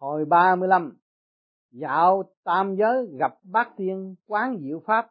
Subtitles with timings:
[0.00, 0.92] Hồi 35
[1.72, 5.06] Dạo tam giới gặp bát tiên quán diệu pháp.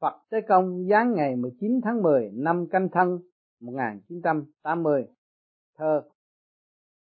[0.00, 3.18] Phật Tế Công giáng ngày 19 tháng 10 năm canh thân
[3.60, 5.06] 1980
[5.78, 6.02] Thơ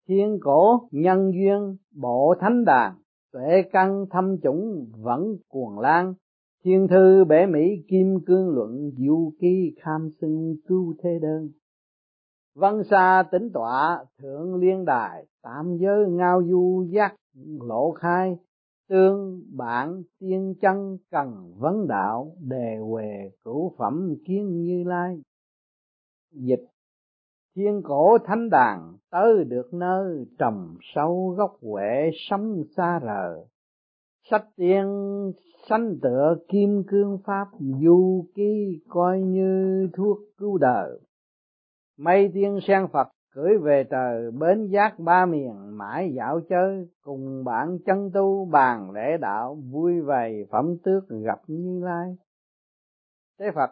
[0.07, 2.95] Thiên cổ nhân duyên bộ thánh đàn
[3.31, 6.13] Tuệ căn thâm chủng vẫn cuồng lan
[6.63, 11.49] Thiên thư bể Mỹ kim cương luận du ký kham sinh cứu thế đơn.
[12.59, 17.15] Văn xa tính tọa, thượng liên đài, Tạm giới ngao du giác,
[17.59, 18.37] lộ khai,
[18.89, 25.21] Tương bản tiên chân cần vấn đạo, Đề huề cửu phẩm kiến như lai.
[26.31, 26.65] Dịch,
[27.55, 33.45] Thiên cổ thánh đàn tới được nơi trầm sâu gốc huệ sống xa rờ.
[34.29, 34.85] Sách tiên,
[35.69, 37.47] sanh tựa kim cương pháp,
[37.81, 40.99] du ký coi như thuốc cứu đời
[41.97, 47.43] mây tiên sen phật cưỡi về trời, bến giác ba miền, mãi dạo chơi, cùng
[47.43, 52.15] bạn chân tu bàn lễ đạo, vui vầy, phẩm tước gặp như lai.
[53.39, 53.69] Thế phật,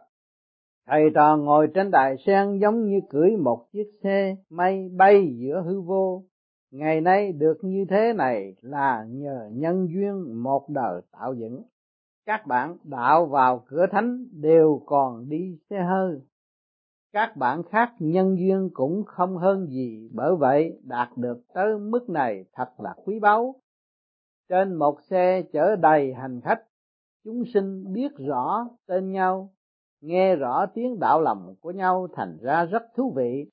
[0.88, 5.64] thầy trò ngồi trên đài sen giống như cưỡi một chiếc xe mây bay giữa
[5.66, 6.24] hư vô.
[6.72, 11.64] Ngày nay được như thế này là nhờ nhân duyên một đời tạo dựng.
[12.26, 16.22] Các bạn đạo vào cửa thánh đều còn đi xe hơi
[17.16, 22.10] các bạn khác nhân duyên cũng không hơn gì, bởi vậy đạt được tới mức
[22.10, 23.56] này thật là quý báu.
[24.50, 26.62] Trên một xe chở đầy hành khách,
[27.24, 29.54] chúng sinh biết rõ tên nhau,
[30.02, 33.50] nghe rõ tiếng đạo lòng của nhau thành ra rất thú vị.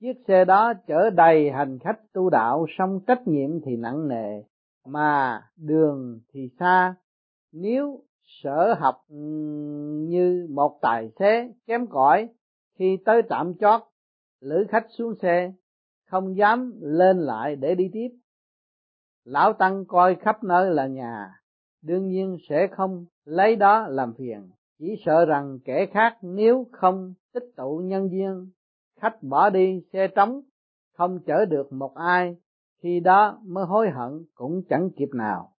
[0.00, 4.42] Chiếc xe đó chở đầy hành khách tu đạo, song trách nhiệm thì nặng nề,
[4.86, 6.94] mà đường thì xa.
[7.52, 9.16] Nếu sở học ừ,
[10.08, 12.28] như một tài xế kém cỏi
[12.80, 13.80] khi tới trạm chót,
[14.40, 15.52] lữ khách xuống xe,
[16.06, 18.08] không dám lên lại để đi tiếp.
[19.24, 21.34] Lão tăng coi khắp nơi là nhà,
[21.82, 24.50] đương nhiên sẽ không lấy đó làm phiền.
[24.78, 28.50] Chỉ sợ rằng kẻ khác nếu không tích tụ nhân duyên
[29.00, 30.40] khách bỏ đi xe trống,
[30.96, 32.36] không chở được một ai,
[32.82, 35.52] khi đó mới hối hận cũng chẳng kịp nào.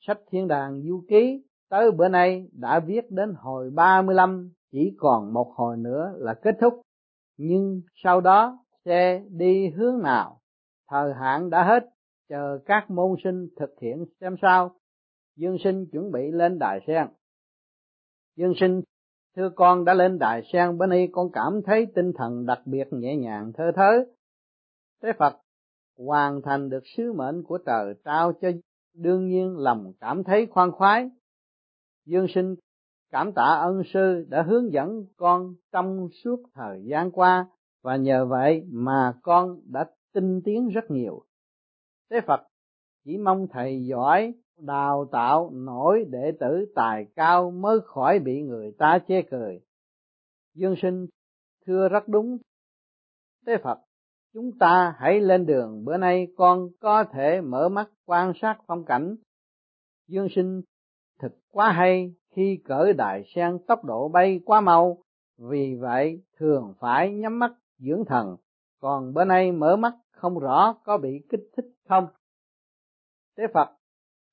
[0.00, 5.32] Sách thiên đàng du ký tới bữa nay đã viết đến hồi 35 chỉ còn
[5.32, 6.80] một hồi nữa là kết thúc.
[7.36, 10.40] Nhưng sau đó xe đi hướng nào?
[10.90, 11.84] Thời hạn đã hết.
[12.28, 14.74] Chờ các môn sinh thực hiện xem sao.
[15.36, 17.06] Dương sinh chuẩn bị lên đài sen.
[18.36, 18.82] Dương sinh,
[19.36, 22.88] thưa con đã lên đài sen bên y, con cảm thấy tinh thần đặc biệt
[22.90, 24.04] nhẹ nhàng, thơ thớ.
[25.02, 25.36] Thế phật
[25.98, 28.48] hoàn thành được sứ mệnh của trời trao cho
[28.94, 31.10] đương nhiên lòng cảm thấy khoan khoái.
[32.06, 32.54] Dương sinh
[33.10, 37.46] cảm tạ ân sư đã hướng dẫn con trong suốt thời gian qua,
[37.82, 41.22] và nhờ vậy mà con đã tinh tiến rất nhiều.
[42.10, 42.40] Thế phật
[43.04, 48.72] chỉ mong thầy giỏi, đào tạo, nổi đệ tử tài cao mới khỏi bị người
[48.78, 49.60] ta chê cười.
[50.54, 51.06] Dương sinh,
[51.66, 52.38] thưa rất đúng.
[53.46, 53.78] Thế phật,
[54.34, 58.84] chúng ta hãy lên đường, bữa nay con có thể mở mắt quan sát phong
[58.84, 59.16] cảnh.
[60.06, 60.62] Dương sinh,
[61.18, 64.98] thực quá hay khi cởi đại sen tốc độ bay quá mau,
[65.38, 68.36] vì vậy thường phải nhắm mắt dưỡng thần.
[68.80, 72.06] Còn bữa nay mở mắt không rõ có bị kích thích không?
[73.36, 73.68] Thế phật,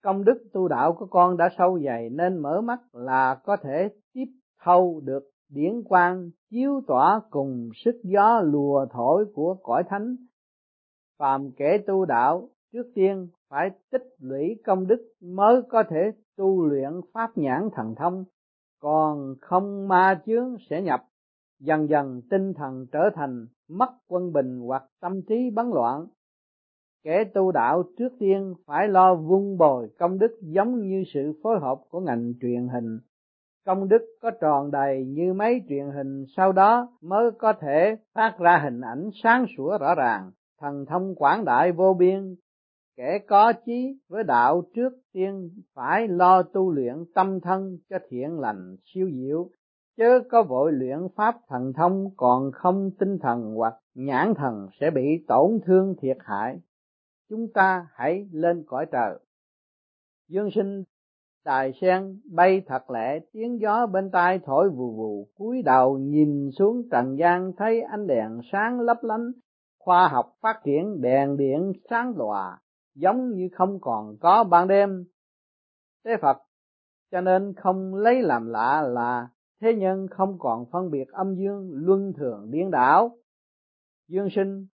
[0.03, 3.89] công đức tu đạo của con đã sâu dày nên mở mắt là có thể
[4.13, 4.25] tiếp
[4.63, 10.15] thâu được điển quang, chiếu tỏa cùng sức gió lùa thổi của cõi thánh.
[11.17, 16.65] Phàm kẻ tu đạo, trước tiên phải tích lũy công đức mới có thể tu
[16.65, 18.23] luyện pháp nhãn thần thông.
[18.79, 21.03] Còn không ma chướng sẽ nhập,
[21.59, 26.05] dần dần tinh thần trở thành mất quân bình hoặc tâm trí bấn loạn.
[27.03, 31.59] Kẻ tu đạo trước tiên phải lo vun bồi công đức giống như sự phối
[31.59, 32.99] hợp của ngành truyền hình.
[33.65, 38.35] Công đức có tròn đầy như mấy truyền hình, sau đó mới có thể phát
[38.39, 40.31] ra hình ảnh sáng sủa rõ ràng.
[40.59, 42.35] Thần thông quảng đại vô biên
[42.97, 48.39] kẻ có chí với đạo trước tiên phải lo tu luyện tâm thân cho thiện
[48.39, 49.49] lành, siêu diệu.
[49.97, 54.91] Chớ có vội luyện pháp thần thông, còn không tinh thần hoặc nhãn thần sẽ
[54.91, 56.59] bị tổn thương thiệt hại.
[57.29, 59.19] Chúng ta hãy lên cõi trời.
[60.27, 60.83] Dương sinh
[61.45, 66.49] đài sen bay thật lẹ, tiếng gió bên tai thổi vù vù, cúi đầu nhìn
[66.51, 69.31] xuống trần gian, thấy ánh đèn sáng lấp lánh,
[69.79, 72.59] khoa học phát triển, đèn điện sáng lòa
[72.95, 75.05] giống như không còn có ban đêm.
[76.05, 76.37] Thế phật,
[77.11, 79.27] cho nên không lấy làm lạ là
[79.61, 83.17] thế nhân không còn phân biệt âm dương luân thường điên đảo.
[84.07, 84.67] Dương sinh,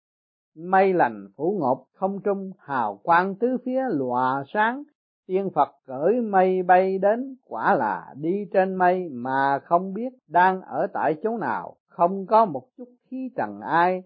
[0.55, 4.83] mây lành phủ ngột không trung hào quang tứ phía lòa sáng.
[5.27, 10.61] Tiên phật cởi mây bay đến, quả là đi trên mây mà không biết đang
[10.61, 14.03] ở tại chỗ nào, không có một chút khí trần ai.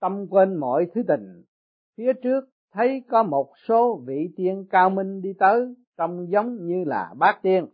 [0.00, 1.42] Tâm quên mọi thứ tình,
[1.96, 2.44] phía trước
[2.76, 7.38] thấy có một số vị tiên cao minh đi tới, trông giống như là bát
[7.42, 7.66] tiên.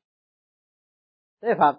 [1.42, 1.76] Thế phật,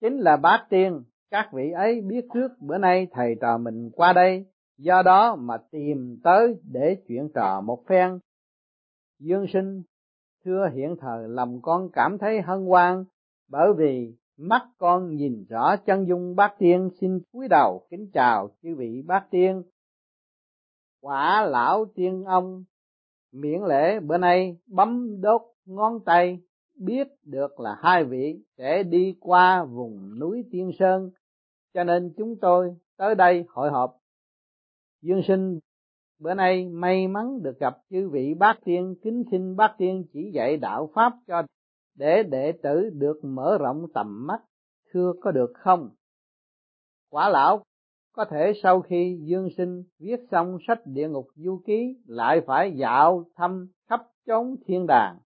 [0.00, 4.12] chính là bát tiên, các vị ấy biết trước bữa nay thầy trò mình qua
[4.12, 4.46] đây,
[4.78, 8.18] do đó mà tìm tới để chuyện trò một phen.
[9.18, 9.82] Dương sinh,
[10.44, 13.04] thưa hiện thờ, lòng con cảm thấy hân hoan,
[13.50, 18.50] bởi vì mắt con nhìn rõ chân dung bát tiên, xin cúi đầu kính chào
[18.62, 19.62] chư vị bát tiên
[21.00, 22.64] quả lão tiên ông,
[23.32, 26.40] miễn lễ bữa nay bấm đốt ngón tay,
[26.74, 31.10] biết được là hai vị sẽ đi qua vùng núi tiên sơn.
[31.74, 33.96] Cho nên chúng tôi tới đây hội họp.
[35.02, 35.58] Dương sinh,
[36.18, 40.30] bữa nay may mắn được gặp chư vị bác tiên, kính xin bác tiên chỉ
[40.34, 41.42] dạy đạo pháp cho
[41.94, 44.42] để đệ tử được mở rộng tầm mắt.
[44.92, 45.90] Thưa có được không?
[47.10, 47.62] Quả lão
[48.16, 52.72] có thể sau khi dương sinh viết xong sách địa ngục du ký lại phải
[52.76, 55.18] dạo thăm khắp chốn thiên đàng.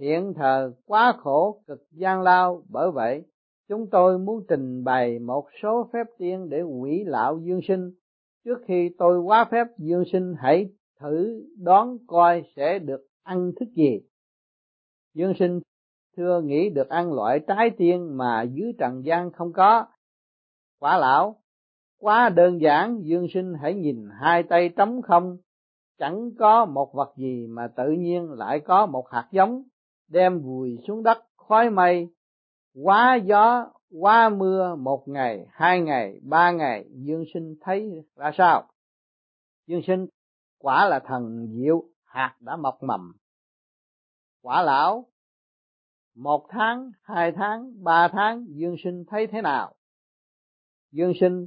[0.00, 3.24] Hiện thờ quá khổ cực gian lao bởi vậy,
[3.68, 7.90] chúng tôi muốn trình bày một số phép tiên để quỷ lão dương sinh.
[8.44, 10.68] Trước khi tôi quá phép, dương sinh hãy
[11.00, 14.00] thử đoán coi sẽ được ăn thức gì.
[15.14, 15.60] Dương sinh
[16.16, 19.86] thưa nghĩ được ăn loại trái tiên mà dưới trần gian không có.
[20.80, 21.41] Quả lão
[22.02, 25.36] quá đơn giản, dương sinh hãy nhìn hai tay trống không.
[25.98, 29.62] Chẳng có một vật gì mà tự nhiên lại có một hạt giống,
[30.08, 32.08] đem vùi xuống đất khói mây.
[32.82, 33.66] Quá gió,
[34.00, 38.68] quá mưa, một ngày, hai ngày, ba ngày, dương sinh thấy ra sao?
[39.66, 40.06] Dương sinh,
[40.58, 43.12] quả là thần diệu, hạt đã mọc mầm.
[44.42, 45.06] Quả lão,
[46.16, 49.74] một tháng, hai tháng, ba tháng, dương sinh thấy thế nào?
[50.92, 51.46] Dương sinh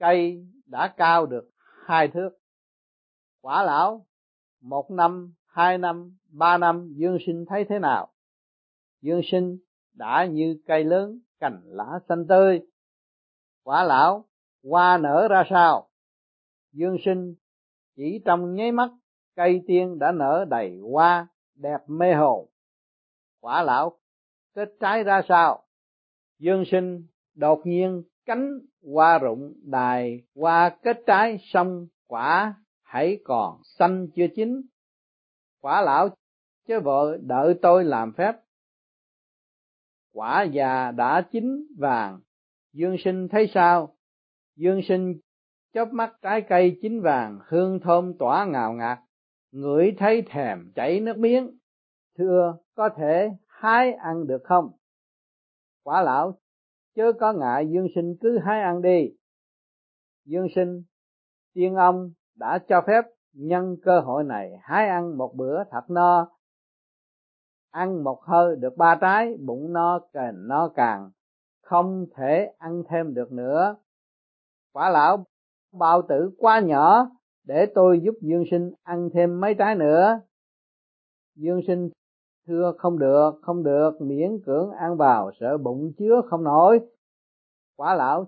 [0.00, 1.50] cây đã cao được
[1.86, 2.30] hai thước.
[3.40, 4.06] Quả lão,
[4.60, 8.12] một năm, hai năm, ba năm, dương sinh thấy thế nào?
[9.02, 9.58] Dương sinh
[9.92, 12.60] đã như cây lớn cành lá xanh tươi.
[13.62, 14.24] Quả lão,
[14.64, 15.88] hoa nở ra sao?
[16.72, 17.34] Dương sinh
[17.96, 18.90] chỉ trong nháy mắt,
[19.36, 22.48] cây tiên đã nở đầy hoa, đẹp mê hồn.
[23.40, 23.98] Quả lão,
[24.54, 25.64] kết trái ra sao?
[26.38, 28.58] Dương sinh đột nhiên cánh
[28.94, 34.62] hoa rụng đài, hoa kết trái xong quả hãy còn xanh chưa chín.
[35.60, 36.08] Quả lão
[36.68, 38.32] chứ vợ đợi tôi làm phép.
[40.12, 42.20] Quả già đã chín vàng,
[42.72, 43.96] dương sinh thấy sao?
[44.56, 45.20] Dương sinh
[45.72, 48.98] chớp mắt trái cây chín vàng, hương thơm tỏa ngào ngạt.
[49.52, 51.58] Ngửi thấy thèm chảy nước miếng.
[52.18, 54.70] Thưa, có thể hái ăn được không?
[55.82, 56.38] Quả lão
[56.94, 59.10] chớ có ngại dương sinh cứ hái ăn đi.
[60.24, 60.82] Dương sinh,
[61.54, 66.28] tiên ông đã cho phép nhân cơ hội này hái ăn một bữa thật no.
[67.70, 71.10] Ăn một hơi được ba trái, bụng no càng no càng.
[71.62, 73.76] Không thể ăn thêm được nữa.
[74.72, 75.24] Quả lão
[75.72, 77.10] bao tử quá nhỏ,
[77.44, 80.20] để tôi giúp dương sinh ăn thêm mấy trái nữa.
[81.34, 81.90] Dương sinh
[82.50, 84.00] thưa, không được không được.
[84.00, 86.80] Miễn cưỡng ăn vào, sợ bụng chứa không nổi.
[87.76, 88.26] Quả lão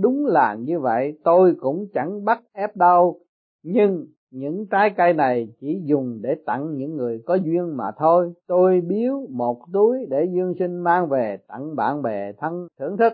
[0.00, 1.18] đúng là như vậy.
[1.24, 3.20] Tôi cũng chẳng bắt ép đâu.
[3.62, 8.32] Nhưng những trái cây này chỉ dùng để tặng những người có duyên mà thôi.
[8.46, 13.12] Tôi biếu một túi để dương sinh mang về tặng bạn bè thân thưởng thức.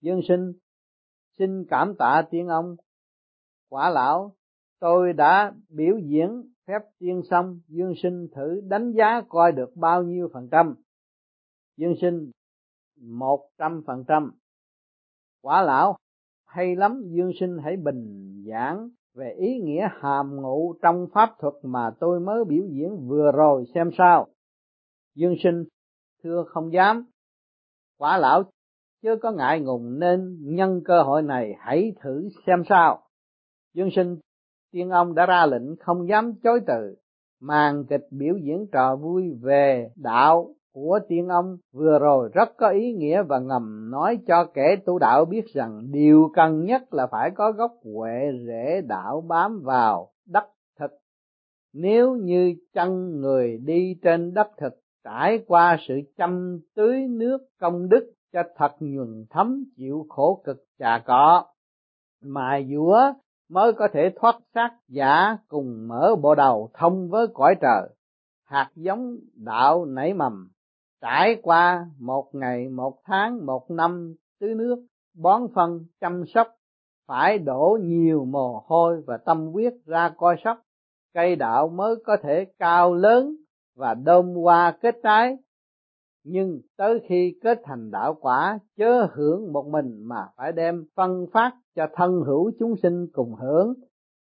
[0.00, 0.52] Dương sinh,
[1.38, 2.76] xin cảm tạ tiên ông.
[3.70, 4.32] Quả lão,
[4.80, 10.02] tôi đã biểu diễn phép tiên xong dương sinh thử đánh giá coi được bao
[10.02, 10.74] nhiêu phần trăm.
[11.76, 12.30] Dương sinh
[13.00, 14.32] một trăm phần trăm.
[15.42, 15.96] Quả lão,
[16.46, 21.54] hay lắm, dương sinh hãy bình giảng về ý nghĩa hàm ngụ trong pháp thuật
[21.62, 24.26] mà tôi mới biểu diễn vừa rồi xem sao.
[25.14, 25.64] Dương sinh,
[26.22, 27.06] thưa không dám.
[27.98, 28.42] Quả lão
[29.02, 33.02] chứ có ngại ngùng nên nhân cơ hội này hãy thử xem sao.
[33.74, 34.18] Dương sinh
[34.76, 36.96] tiên ông đã ra lệnh không dám chối từ.
[37.40, 42.68] Màn kịch biểu diễn trò vui về đạo của tiên ông vừa rồi rất có
[42.68, 47.06] ý nghĩa và ngầm nói cho kẻ tu đạo biết rằng điều cần nhất là
[47.06, 50.44] phải có gốc huệ rễ đạo bám vào đất
[50.78, 50.90] thực.
[51.74, 54.72] Nếu như chân người đi trên đất thực,
[55.04, 60.64] trải qua sự chăm tưới nước công đức cho thật nhuần thấm, chịu khổ cực
[60.78, 61.46] trà cọ
[62.22, 63.12] mài dũa
[63.48, 67.88] mới có thể thoát xác giả cùng mở bộ đầu thông với cõi trời.
[68.44, 70.50] Hạt giống đạo nảy mầm,
[71.00, 76.48] trải qua một ngày, một tháng, một năm tưới nước, bón phân, chăm sóc,
[77.06, 80.58] phải đổ nhiều mồ hôi và tâm huyết ra coi sóc.
[81.14, 83.36] Cây đạo mới có thể cao lớn
[83.76, 85.36] và đơm hoa kết trái
[86.28, 91.26] nhưng tới khi kết thành đạo quả, chớ hưởng một mình mà phải đem phân
[91.32, 93.74] phát cho thân hữu chúng sinh cùng hưởng.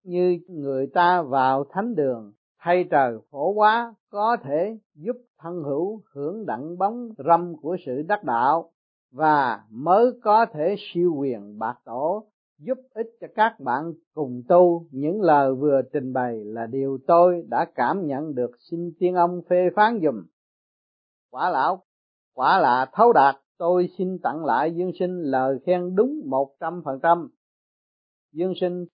[0.05, 6.03] Như người ta vào thánh đường, thay trời phổ quá có thể giúp thân hữu
[6.15, 8.71] hưởng đặng bóng râm của sự đắc đạo
[9.13, 12.25] và mới có thể siêu quyền bạc tổ,
[12.59, 14.87] giúp ích cho các bạn cùng tu.
[14.91, 18.51] Những lời vừa trình bày là điều tôi đã cảm nhận được.
[18.71, 20.23] Xin tiên ông phê phán dùm
[21.31, 21.83] quả lão,
[22.35, 26.83] quả là thấu đạt, tôi xin tặng lại dương sinh lời khen đúng một trăm
[26.85, 27.29] phần trăm.
[28.33, 28.87] Dương sinh,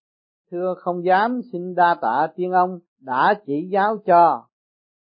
[0.50, 4.46] thưa không dám xin đa tạ tiên ông đã chỉ giáo cho.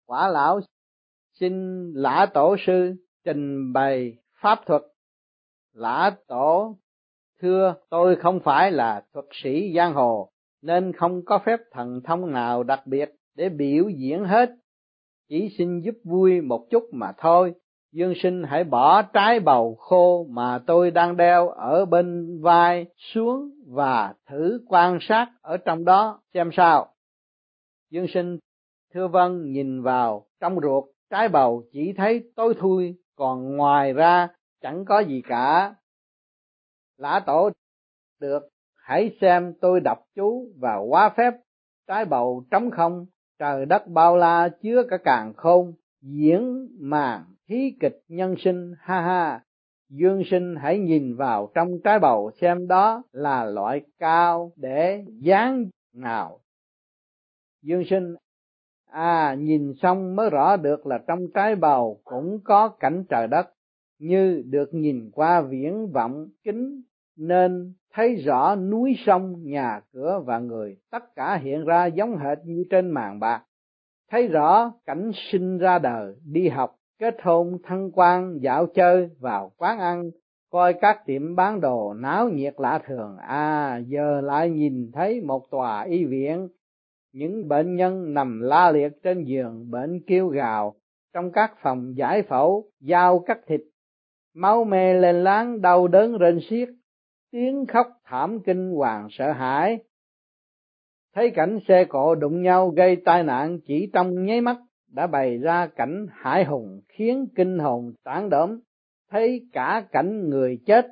[0.06, 0.60] Quả lão,
[1.40, 1.54] xin
[1.94, 4.82] lã tổ sư trình bày pháp thuật.
[5.74, 6.78] Lã tổ,
[7.42, 12.32] thưa tôi không phải là thuật sĩ giang hồ, nên không có phép thần thông
[12.32, 14.50] nào đặc biệt để biểu diễn hết
[15.30, 17.54] chỉ xin giúp vui một chút mà thôi.
[17.92, 23.50] Dương sinh hãy bỏ trái bầu khô mà tôi đang đeo ở bên vai xuống
[23.68, 26.88] và thử quan sát ở trong đó xem sao.
[27.90, 28.40] Dương sinh,
[28.94, 34.28] thưa vân nhìn vào trong ruột, trái bầu chỉ thấy tối thui, còn ngoài ra
[34.62, 35.76] chẳng có gì cả.
[36.98, 37.50] Lã tổ,
[38.20, 38.44] được,
[38.76, 41.34] hãy xem tôi đọc chú và hóa phép,
[41.88, 43.06] trái bầu trống không
[43.40, 49.02] trời đất bao la chứa cả càng khôn diễn màn hí kịch nhân sinh, ha
[49.02, 49.44] ha.
[49.90, 55.66] Dương sinh hãy nhìn vào trong trái bầu xem đó là loại cao để dáng
[55.94, 56.40] nào.
[57.62, 58.16] Dương sinh
[58.86, 63.50] à nhìn xong mới rõ được là trong trái bầu cũng có cảnh trời đất.
[64.00, 66.82] Như được nhìn qua viễn vọng kính
[67.16, 72.38] nên thấy rõ núi sông, nhà cửa và người, tất cả hiện ra giống hệt
[72.46, 73.44] như trên màn bạc.
[74.12, 79.52] Thấy rõ cảnh sinh ra đời, đi học, kết hôn thân quan, dạo chơi, vào
[79.58, 80.12] quán ăn,
[80.52, 83.18] coi các tiệm bán đồ, náo nhiệt lạ thường.
[83.18, 86.48] À giờ lại nhìn thấy một tòa y viện.
[87.14, 90.76] Những bệnh nhân nằm la liệt trên giường, bệnh kêu gào.
[91.14, 93.62] Trong các phòng giải phẫu dao cắt thịt.
[94.36, 96.70] Máu me lên láng, đau đớn rên xiết
[97.32, 99.80] tiếng khóc thảm kinh hoàng sợ hãi.
[101.16, 104.58] Thấy cảnh xe cộ đụng nhau gây tai nạn chỉ trong nháy mắt,
[104.88, 108.60] đã bày ra cảnh hải hùng khiến kinh hồn tán đốm
[109.10, 110.88] thấy cả cảnh người chết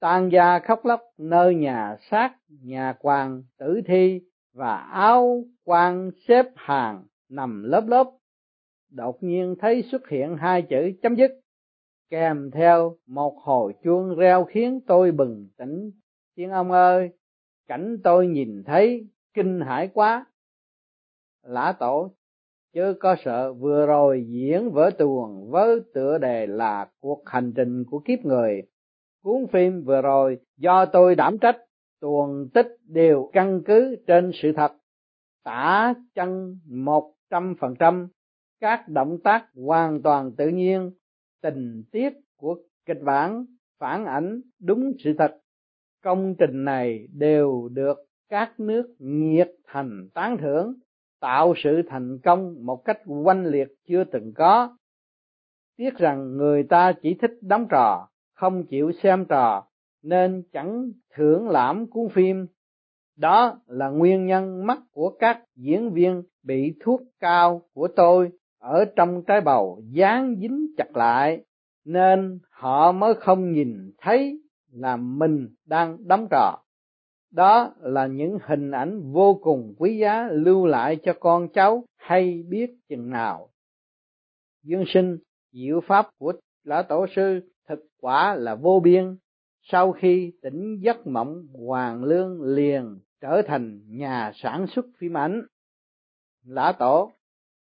[0.00, 4.20] tan gia khóc lóc, nơi nhà xác, nhà quan tử thi
[4.54, 8.10] và áo quan xếp hàng nằm lớp lớp.
[8.90, 11.30] Đột nhiên thấy xuất hiện hai chữ chấm dứt
[12.10, 15.90] kèm theo một hồi chuông reo khiến tôi bừng tỉnh.
[16.36, 17.10] Thiên ông ơi,
[17.66, 20.26] cảnh tôi nhìn thấy kinh hãi quá.
[21.42, 22.10] Lã tổ
[22.74, 27.84] chứ có sợ, vừa rồi diễn vở tuồng với tựa đề là cuộc hành trình
[27.84, 28.62] của kiếp người.
[29.22, 31.56] Cuốn phim vừa rồi do tôi đảm trách,
[32.00, 34.72] tuồng tích đều căn cứ trên sự thật.
[35.44, 38.08] Tả chân một trăm phần trăm,
[38.60, 40.90] các động tác hoàn toàn tự nhiên
[41.46, 43.44] tình tiết của kịch bản
[43.78, 45.38] phản ảnh đúng sự thật.
[46.02, 47.98] Công trình này đều được
[48.28, 50.74] các nước nhiệt thành tán thưởng,
[51.20, 54.76] tạo sự thành công một cách oanh liệt chưa từng có.
[55.76, 59.64] Tiếc rằng người ta chỉ thích đóng trò, không chịu xem trò,
[60.02, 62.46] nên chẳng thưởng lãm cuốn phim.
[63.16, 68.84] Đó là nguyên nhân mắt của các diễn viên bị thuốc cao của tôi ở
[68.96, 71.44] trong trái bầu dán dính chặt lại,
[71.84, 74.40] nên họ mới không nhìn thấy
[74.72, 76.58] là mình đang đóng trò.
[77.30, 82.42] Đó là những hình ảnh vô cùng quý giá lưu lại cho con cháu hay
[82.48, 83.48] biết chừng nào.
[84.62, 85.18] Dương sinh,
[85.52, 86.32] diệu pháp của
[86.64, 89.16] lão tổ sư thực quả là vô biên.
[89.62, 95.42] Sau khi tỉnh giấc mộng, hoàng lương liền trở thành nhà sản xuất phim ảnh.
[96.44, 97.12] Lã tổ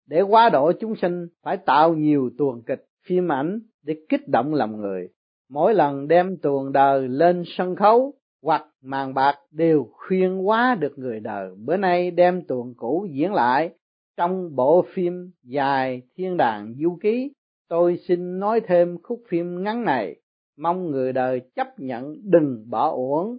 [0.06, 4.54] để quá độ chúng sinh, phải tạo nhiều tuồng kịch, phim ảnh để kích động
[4.54, 5.08] lòng người.
[5.50, 10.98] Mỗi lần đem tuồng đời lên sân khấu hoặc màn bạc đều khuyên hóa được
[10.98, 11.50] người đời.
[11.64, 13.70] Bữa nay đem tuồng cũ diễn lại
[14.16, 17.32] trong bộ phim dài thiên đàng du ký.
[17.68, 20.16] Tôi xin nói thêm khúc phim ngắn này.
[20.58, 23.36] Mong người đời chấp nhận, đừng bỏ uổng.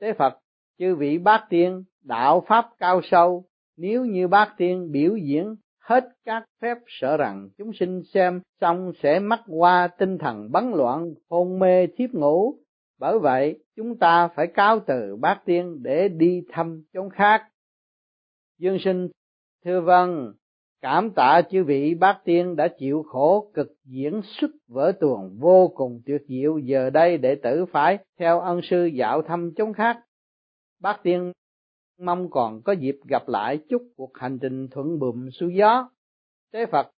[0.00, 0.38] Tế phật,
[0.78, 3.44] chư vị bát tiên, đạo pháp cao sâu
[3.76, 8.92] nếu như bác tiên biểu diễn hết các phép sợ rằng, chúng sinh xem xong
[9.02, 12.54] sẽ mắc qua tinh thần bấn loạn, hôn mê, thiếp ngủ.
[12.98, 17.42] Bởi vậy, chúng ta phải cáo từ bát tiên để đi thăm chốn khác.
[18.58, 19.08] Dương sinh,
[19.64, 20.32] thưa vâng
[20.82, 25.68] cảm tạ chư vị bát tiên đã chịu khổ cực diễn xuất vở tuồng vô
[25.74, 29.98] cùng tuyệt diệu giờ đây đệ tử phải theo ân sư dạo thăm chốn khác.
[30.80, 31.32] Bác tiên
[31.98, 35.90] mong còn có dịp gặp lại chúc cuộc hành trình thuận buồm xuôi gió.
[36.52, 36.90] Tế phật,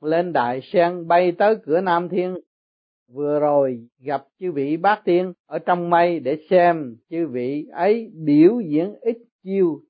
[0.00, 2.38] lên đại sen bay tới cửa nam thiên.
[3.08, 8.10] Vừa rồi gặp chư vị bát tiên ở trong mây để xem chư vị ấy
[8.14, 9.80] biểu diễn ít chiêu.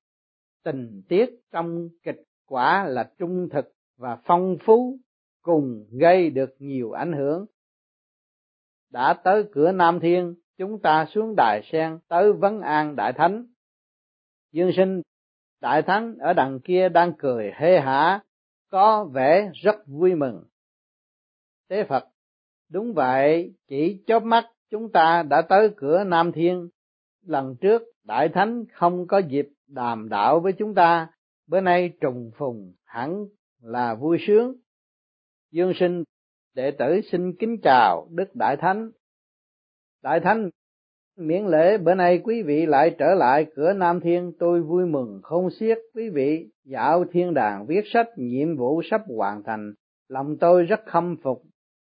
[0.64, 4.98] Tình tiết trong kịch quả là trung thực và phong phú,
[5.42, 7.46] cùng gây được nhiều ảnh hưởng.
[8.90, 13.46] Đã tới cửa nam thiên, chúng ta xuống đài sen tới vấn an đại thánh
[14.54, 15.02] dương sinh
[15.60, 18.20] đại thánh ở đằng kia đang cười hê hả,
[18.70, 20.44] có vẻ rất vui mừng.
[21.68, 22.04] Tế phật,
[22.70, 26.68] đúng vậy, chỉ chớp mắt chúng ta đã tới cửa nam thiên.
[27.26, 31.08] Lần trước, đại thánh không có dịp đàm đạo với chúng ta,
[31.46, 33.24] bữa nay trùng phùng hẳn
[33.62, 34.56] là vui sướng.
[35.50, 36.04] Dương sinh,
[36.54, 38.90] đệ tử xin kính chào đức đại thánh.
[40.02, 40.50] Đại thánh
[41.16, 44.32] miễn lễ bữa nay quý vị lại trở lại cửa nam thiên.
[44.38, 46.50] Tôi vui mừng không xiết quý vị.
[46.64, 49.74] Dạo thiên đàng viết sách nhiệm vụ sắp hoàn thành.
[50.08, 51.42] Lòng tôi rất khâm phục.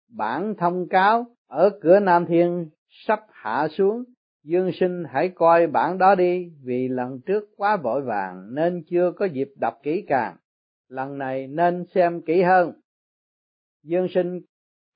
[0.08, 4.04] Bản thông cáo ở cửa nam thiên sắp hạ xuống.
[4.44, 9.12] Dương sinh hãy coi bản đó đi, vì lần trước quá vội vàng nên chưa
[9.16, 10.36] có dịp đọc kỹ càng.
[10.88, 12.72] Lần này nên xem kỹ hơn.
[13.82, 14.40] Dương sinh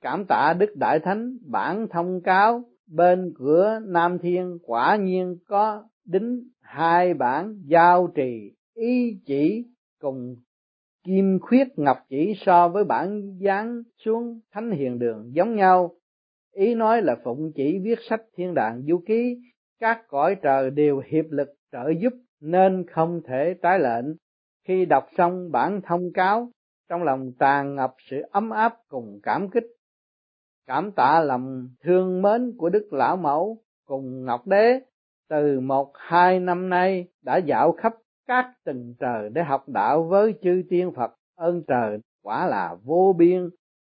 [0.01, 5.85] cảm tạ Đức Đại Thánh bản thông cáo bên cửa Nam Thiên quả nhiên có
[6.05, 9.65] đính hai bản giao trì ý chỉ
[10.01, 10.37] cùng
[11.05, 15.95] kim khuyết ngọc chỉ so với bản dán xuống thánh hiền đường giống nhau.
[16.53, 19.39] Ý nói là phụng chỉ viết sách thiên đàng du ký,
[19.81, 24.05] các cõi trời đều hiệp lực trợ giúp nên không thể trái lệnh.
[24.69, 26.51] Khi đọc xong bản thông cáo,
[26.89, 29.67] trong lòng tràn ngập sự ấm áp cùng cảm kích
[30.67, 34.81] cảm tạ lòng thương mến của đức lão mẫu cùng ngọc đế
[35.29, 37.93] từ một hai năm nay đã dạo khắp
[38.27, 41.15] các tầng trời để học đạo với chư tiên phật.
[41.37, 43.51] Ơn trời quả là vô biên,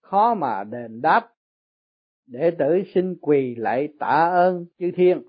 [0.02, 1.32] khó mà đền đáp.
[2.26, 5.22] Đệ tử xin quỳ lại tạ ơn chư thiên.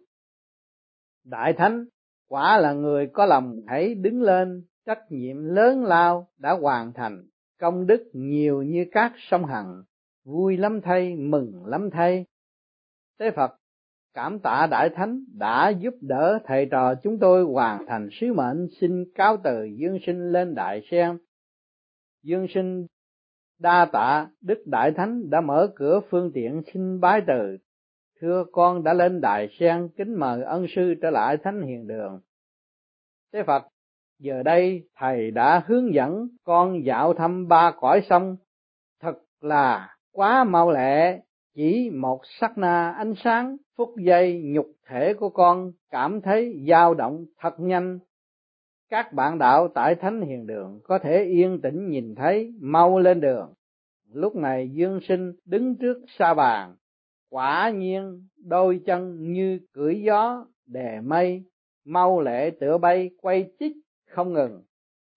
[1.25, 1.85] Đại thánh,
[2.29, 7.27] quả là người có lòng hãy đứng lên, trách nhiệm lớn lao đã hoàn thành
[7.59, 9.83] công đức nhiều như các sông hằng
[10.27, 12.25] vui lắm thay, mừng lắm thay.
[13.17, 13.51] Tế phật,
[14.13, 18.67] cảm tạ đại thánh đã giúp đỡ thầy trò chúng tôi hoàn thành sứ mệnh
[18.81, 21.17] xin cáo từ dương sinh lên đại sen.
[22.23, 22.87] Dương sinh
[23.59, 27.57] đa tạ đức đại thánh đã mở cửa phương tiện xin bái từ.
[28.21, 32.21] Thưa con đã lên đại sen, kính mời ân sư trở lại thánh hiền đường.
[33.33, 33.63] Thế phật,
[34.19, 38.37] giờ đây thầy đã hướng dẫn con dạo thăm ba cõi sông.
[39.01, 41.19] Thật là quá mau lẹ,
[41.55, 46.93] chỉ một sắc na ánh sáng, phút giây nhục thể của con cảm thấy dao
[46.93, 47.99] động thật nhanh.
[48.89, 53.21] Các bạn đạo tại thánh hiền đường có thể yên tĩnh nhìn thấy mau lên
[53.21, 53.53] đường.
[54.13, 56.75] Lúc này dương sinh đứng trước sa bàn,
[57.29, 61.43] quả nhiên đôi chân như cưỡi gió, đè mây,
[61.85, 63.73] mau lẹ tựa bay quay chích
[64.09, 64.63] không ngừng.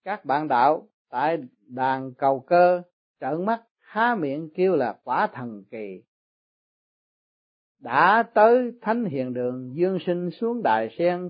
[0.03, 1.37] Các bạn đạo tại
[1.67, 2.81] đàn cầu cơ,
[3.21, 6.01] trợn mắt há miệng kêu là quả thần kỳ.
[7.79, 11.29] Đã tới thánh hiền đường, dương sinh xuống đài sen,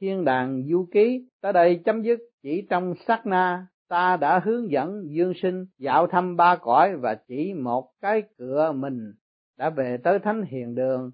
[0.00, 4.70] thiên đàng du ký, tới đây chấm dứt, chỉ trong sát na, ta đã hướng
[4.70, 9.12] dẫn dương sinh dạo thăm ba cõi và chỉ một cái cửa mình,
[9.58, 11.10] đã về tới thánh hiền đường.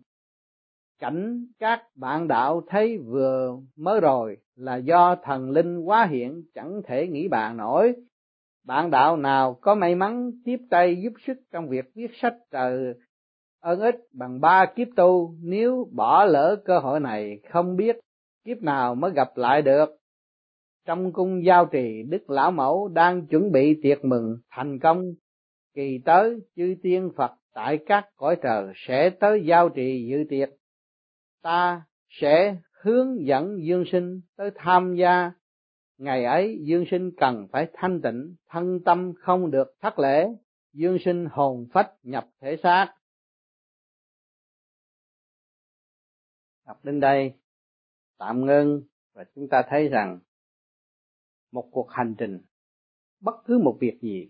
[0.98, 6.82] Cảnh các bạn đạo thấy vừa mới rồi là do thần linh quá hiện, chẳng
[6.84, 7.94] thể nghĩ bàn nổi
[8.64, 12.94] bạn đạo nào có may mắn tiếp tay giúp sức trong việc viết sách trời
[13.62, 17.96] ơn ích bằng ba kiếp tu, nếu bỏ lỡ cơ hội này, không biết
[18.44, 19.96] kiếp nào mới gặp lại được.
[20.86, 25.04] Trong cung giao trì, đức lão mẫu đang chuẩn bị tiệc mừng thành công.
[25.74, 30.48] Kỳ tới chư tiên phật tại các cõi trời sẽ tới giao trì dự tiệc.
[31.42, 35.32] Ta sẽ hướng dẫn dương sinh tới tham gia
[36.02, 40.28] ngày ấy dương sinh cần phải thanh tịnh thân tâm không được thất lễ.
[40.72, 42.94] Dương sinh hồn phách nhập thể xác.
[46.66, 47.34] Đọc đến đây
[48.18, 50.18] tạm ngưng và chúng ta thấy rằng
[51.52, 52.38] một cuộc hành trình
[53.20, 54.28] bất cứ một việc gì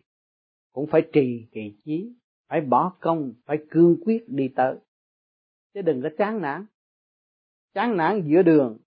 [0.72, 2.12] cũng phải trì kỳ trí,
[2.48, 4.76] phải bỏ công phải cương quyết đi tới.
[5.74, 6.66] Chứ đừng có chán nản.
[7.74, 8.78] Chán nản giữa đường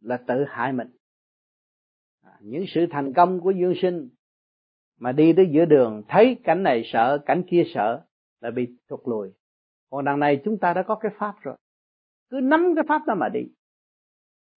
[0.00, 0.88] là tự hại mình
[2.42, 4.08] những sự thành công của dương sinh
[4.98, 8.04] mà đi tới giữa đường, thấy cảnh này sợ, cảnh kia sợ
[8.40, 9.28] là bị thụt lùi.
[9.90, 11.56] Còn đằng này chúng ta đã có cái pháp rồi.
[12.30, 13.40] Cứ nắm cái pháp đó mà đi.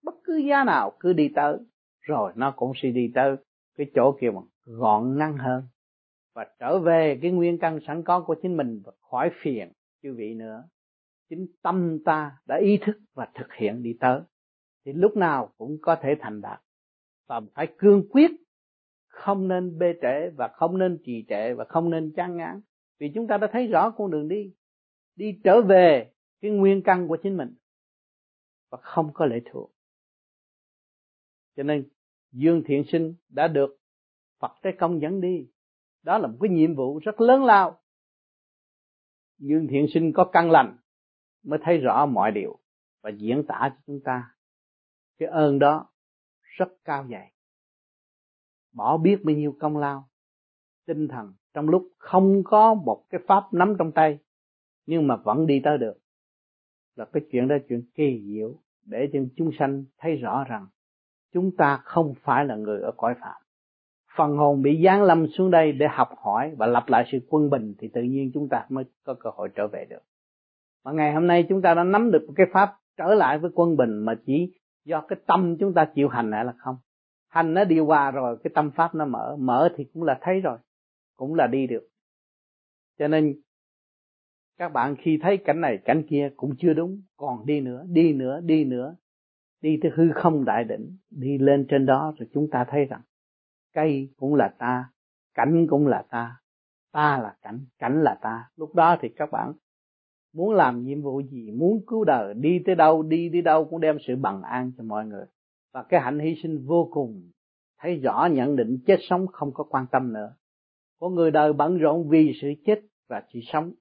[0.03, 1.57] Bất cứ giá nào cứ đi tới.
[2.01, 3.35] Rồi nó cũng sẽ đi tới
[3.77, 5.63] cái chỗ kia mà gọn ngăn hơn.
[6.35, 9.71] Và trở về cái nguyên căn sẵn có của chính mình và khỏi phiền
[10.03, 10.63] chư vị nữa.
[11.29, 14.21] Chính tâm ta đã ý thức và thực hiện đi tới.
[14.85, 16.61] Thì lúc nào cũng có thể thành đạt
[17.33, 18.31] và phải cương quyết,
[19.07, 22.61] không nên bê trễ và không nên trì trệ và không nên chán ngán.
[22.99, 24.53] Vì chúng ta đã thấy rõ con đường đi
[25.15, 27.55] đi trở về cái nguyên căn của chính mình
[28.69, 29.71] và không có lệ thuộc.
[31.55, 31.89] Cho nên,
[32.31, 33.77] dương thiện sinh đã được
[34.39, 35.47] phật Thế công dẫn đi.
[36.03, 37.81] Đó là một cái nhiệm vụ rất lớn lao.
[39.37, 40.77] Dương thiện sinh có căn lành
[41.43, 42.59] mới thấy rõ mọi điều
[43.01, 44.35] và diễn tả cho chúng ta.
[45.17, 45.92] Cái ơn đó
[46.57, 47.33] rất cao dày
[48.73, 50.07] bỏ biết bao nhiêu công lao,
[50.87, 54.19] tinh thần trong lúc không có một cái pháp nắm trong tay,
[54.85, 55.97] nhưng mà vẫn đi tới được.
[56.95, 60.67] Là cái chuyện đó chuyện kỳ diệu, để cho chúng sanh thấy rõ rằng
[61.33, 63.41] chúng ta không phải là người ở cõi phạm.
[64.17, 67.49] Phần hồn bị giáng lâm xuống đây để học hỏi và lập lại sự quân
[67.49, 70.01] bình thì tự nhiên chúng ta mới có cơ hội trở về được.
[70.83, 73.77] Mà ngày hôm nay chúng ta đã nắm được cái pháp trở lại với quân
[73.77, 74.53] bình mà chỉ
[74.85, 76.77] do cái tâm chúng ta chịu hành lại là không.
[77.27, 79.35] Hành nó đi qua rồi, cái tâm pháp nó mở.
[79.39, 80.57] Mở thì cũng là thấy rồi,
[81.15, 81.87] cũng là đi được.
[82.99, 83.41] Cho nên,
[84.57, 87.01] các bạn khi thấy cảnh này, cảnh kia cũng chưa đúng.
[87.17, 88.95] Còn đi nữa đi nữa đi nữa.
[89.61, 93.01] Đi tới hư không đại đỉnh đi lên trên đó rồi chúng ta thấy rằng,
[93.73, 94.89] cây cũng là ta,
[95.33, 96.43] cảnh cũng là ta
[96.93, 98.49] ta là cảnh cảnh là ta.
[98.55, 99.53] Lúc đó thì các bạn
[100.33, 103.79] muốn làm nhiệm vụ gì, muốn cứu đời, đi tới đâu, đi tới đâu cũng
[103.79, 105.25] đem sự bằng an cho mọi người.
[105.73, 107.29] Và cái hạnh hy sinh vô cùng.
[107.79, 110.33] Thấy rõ, nhận định chết sống không có quan tâm nữa.
[110.99, 113.71] Có người đời bận rộn vì sự chết và chỉ sống.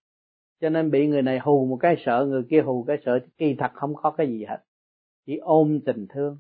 [0.61, 3.55] Cho nên bị người này hù một cái sợ, người kia hù cái sợ kỳ
[3.59, 4.59] thật không có cái gì hết.
[5.27, 6.39] Chỉ ôm tình thương.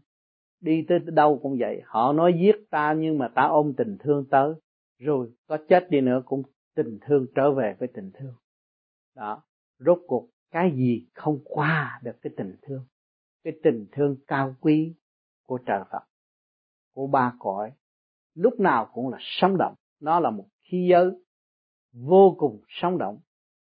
[0.61, 1.83] Đi tới đâu cũng vậy.
[1.85, 4.55] Họ nói giết ta nhưng mà ta ôm tình thương tới.
[4.98, 6.42] Rồi có chết đi nữa cũng
[6.77, 8.35] tình thương trở về với tình thương.
[9.16, 9.42] Đó
[9.87, 12.85] rốt cuộc, cái gì không qua được cái tình thương?
[13.45, 14.95] Cái tình thương cao quý
[15.47, 16.03] của trời Phật,
[16.95, 17.73] của ba cõi,
[18.35, 19.75] lúc nào cũng là sống động.
[20.01, 21.11] Nó là một khí giới
[21.92, 23.18] vô cùng sống động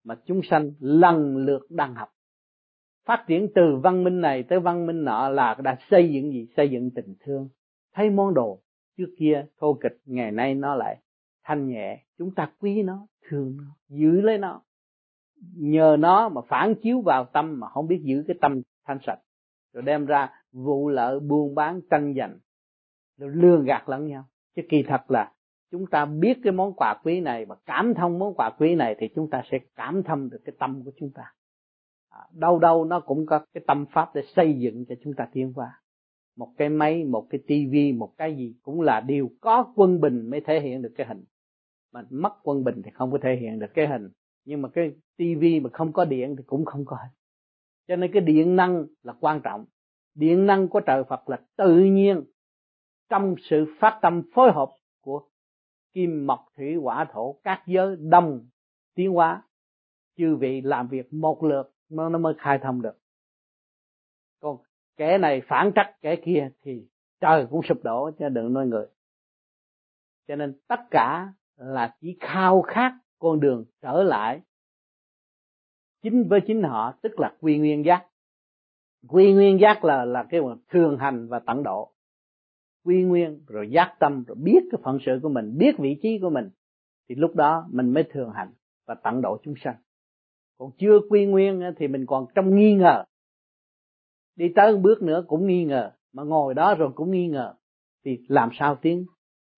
[0.04, 2.08] mà chúng sanh lần lượt đang học.
[3.04, 6.48] Phát triển từ văn minh này tới văn minh nọ là đã xây dựng gì?
[6.56, 7.48] Xây dựng tình thương.
[7.92, 8.62] Thấy món đồ
[8.96, 11.00] trước kia thô kịch, ngày nay nó lại
[11.44, 12.04] thanh nhẹ.
[12.18, 14.62] Chúng ta quý nó, thương nó, giữ lấy nó
[15.56, 19.18] nhờ nó mà phản chiếu vào tâm mà không biết giữ cái tâm thanh sạch.
[19.72, 22.38] Rồi đem ra vụ lợi buôn bán tranh giành.
[23.18, 24.24] Rồi lừa gạt lẫn nhau.
[24.56, 25.32] Chứ kỳ thật là
[25.70, 28.96] chúng ta biết cái món quà quý này và cảm thông món quà quý này
[28.98, 31.22] thì chúng ta sẽ cảm thông được cái tâm của chúng ta.
[32.10, 35.28] À, đâu đâu nó cũng có cái tâm pháp để xây dựng cho chúng ta
[35.32, 35.80] tiến qua
[36.36, 40.30] một cái máy, một cái tivi một cái gì cũng là điều có quân bình
[40.30, 41.24] mới thể hiện được cái hình.
[41.92, 44.08] Mà mất quân bình thì không có thể hiện được cái hình
[44.44, 47.08] nhưng mà cái tivi mà không có điện thì cũng không có hết.
[47.88, 49.64] Cho nên cái điện năng là quan trọng.
[50.14, 52.24] Điện năng của trời Phật là tự nhiên
[53.08, 55.28] trong sự phát tâm phối hợp của
[55.92, 58.46] kim, mộc, thủy, hỏa, thổ, các giới đồng
[58.94, 59.42] tiến hóa.
[60.16, 62.98] Chư vị làm việc một lượt nó nó mới khai thông được.
[64.40, 64.56] Còn
[64.96, 66.86] kẻ này phản trách kẻ kia thì
[67.20, 68.86] trời cũng sụp đổ cho đừng nói người.
[70.28, 72.92] Cho nên tất cả là chỉ khao khát
[73.24, 74.40] con đường trở lại.
[76.02, 78.06] Chính với chính họ, tức là quy nguyên giác.
[79.08, 81.92] Quy nguyên giác là là cái thường hành và tận độ.
[82.84, 86.18] Quy nguyên, rồi giác tâm, rồi biết cái phận sự của mình, biết vị trí
[86.18, 86.50] của mình,
[87.08, 88.52] thì lúc đó mình mới thường hành
[88.86, 89.76] và tận độ chúng sanh.
[90.58, 93.04] Còn chưa quy nguyên thì mình còn trong nghi ngờ.
[94.36, 97.54] Đi tới một bước nữa cũng nghi ngờ, mà ngồi đó rồi cũng nghi ngờ,
[98.04, 99.06] thì làm sao tiến?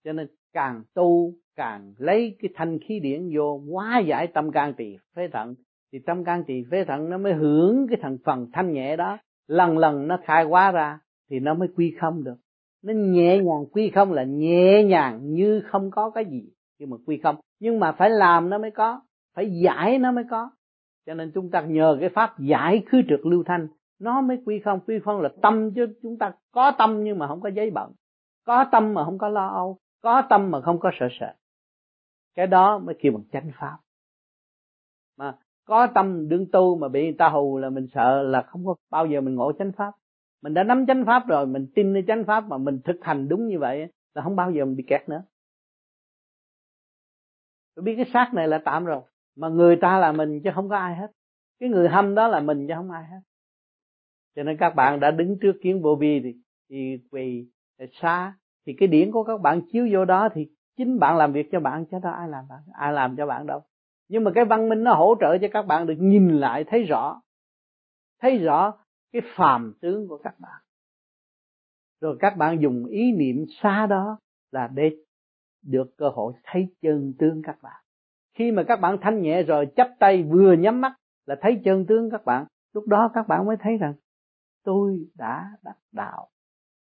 [0.05, 4.75] Cho nên càng tu càng lấy cái thanh khí điển vô, hóa giải tâm can
[4.75, 5.55] tỳ phế thận.
[5.93, 9.19] Thì tâm can tỳ phế thận nó mới hưởng cái thành phần thanh nhẹ đó.
[9.49, 10.99] Lần lần nó khai hóa ra
[11.31, 12.37] thì nó mới quy không được.
[12.85, 16.43] Nó nhẹ nhàng quy không là nhẹ nhàng như không có cái gì
[16.79, 17.37] nhưng mà quy không.
[17.61, 19.01] Nhưng mà phải làm nó mới có,
[19.35, 20.51] phải giải nó mới có.
[21.07, 23.69] Cho nên chúng ta nhờ cái pháp giải khứ trực lưu thanh,
[24.01, 24.81] nó mới quy không.
[24.87, 27.93] Quy không là tâm chứ chúng ta có tâm nhưng mà không có giấy bận.
[28.47, 31.33] Có tâm mà không có lo âu, có tâm mà không có sợ sợ
[32.37, 33.79] cái đó mới kêu bằng chánh pháp.
[35.17, 38.67] Mà có tâm đương tu mà bị người ta hù là mình sợ là không
[38.67, 39.93] có bao giờ mình ngộ chánh pháp.
[40.43, 43.29] Mình đã nắm chánh pháp rồi, mình tin nơi chánh pháp mà mình thực hành
[43.29, 45.23] đúng như vậy là không bao giờ mình bị kẹt nữa.
[47.75, 49.01] Tôi biết cái xác này là tạm rồi,
[49.37, 51.13] mà người ta là mình chứ không có ai hết.
[51.61, 53.21] Cái người hâm đó là mình chứ không ai hết.
[54.37, 56.35] Cho nên các bạn đã đứng trước kiến vô vi thì
[56.71, 57.49] thì quỳ
[57.93, 58.35] xa
[58.67, 61.61] thì cái điển của các bạn chiếu vô đó thì chính bạn làm việc cho
[61.61, 63.63] bạn, chứ đâu ai làm bạn, ai làm cho bạn đâu.
[64.09, 66.83] Nhưng mà cái văn minh nó hỗ trợ cho các bạn được nhìn lại, thấy
[66.83, 67.23] rõ.
[68.21, 68.75] Thấy rõ
[69.13, 70.63] cái phàm tướng của các bạn.
[72.01, 74.19] Rồi các bạn dùng ý niệm xa đó
[74.53, 74.97] là để
[75.63, 77.83] được cơ hội thấy chân tướng các bạn.
[78.35, 80.93] Khi mà các bạn thanh nhẹ rồi, chắp tay vừa nhắm mắt
[81.27, 83.95] là thấy chân tướng các bạn, lúc đó các bạn mới thấy rằng,
[84.65, 86.29] tôi đã đắc đạo.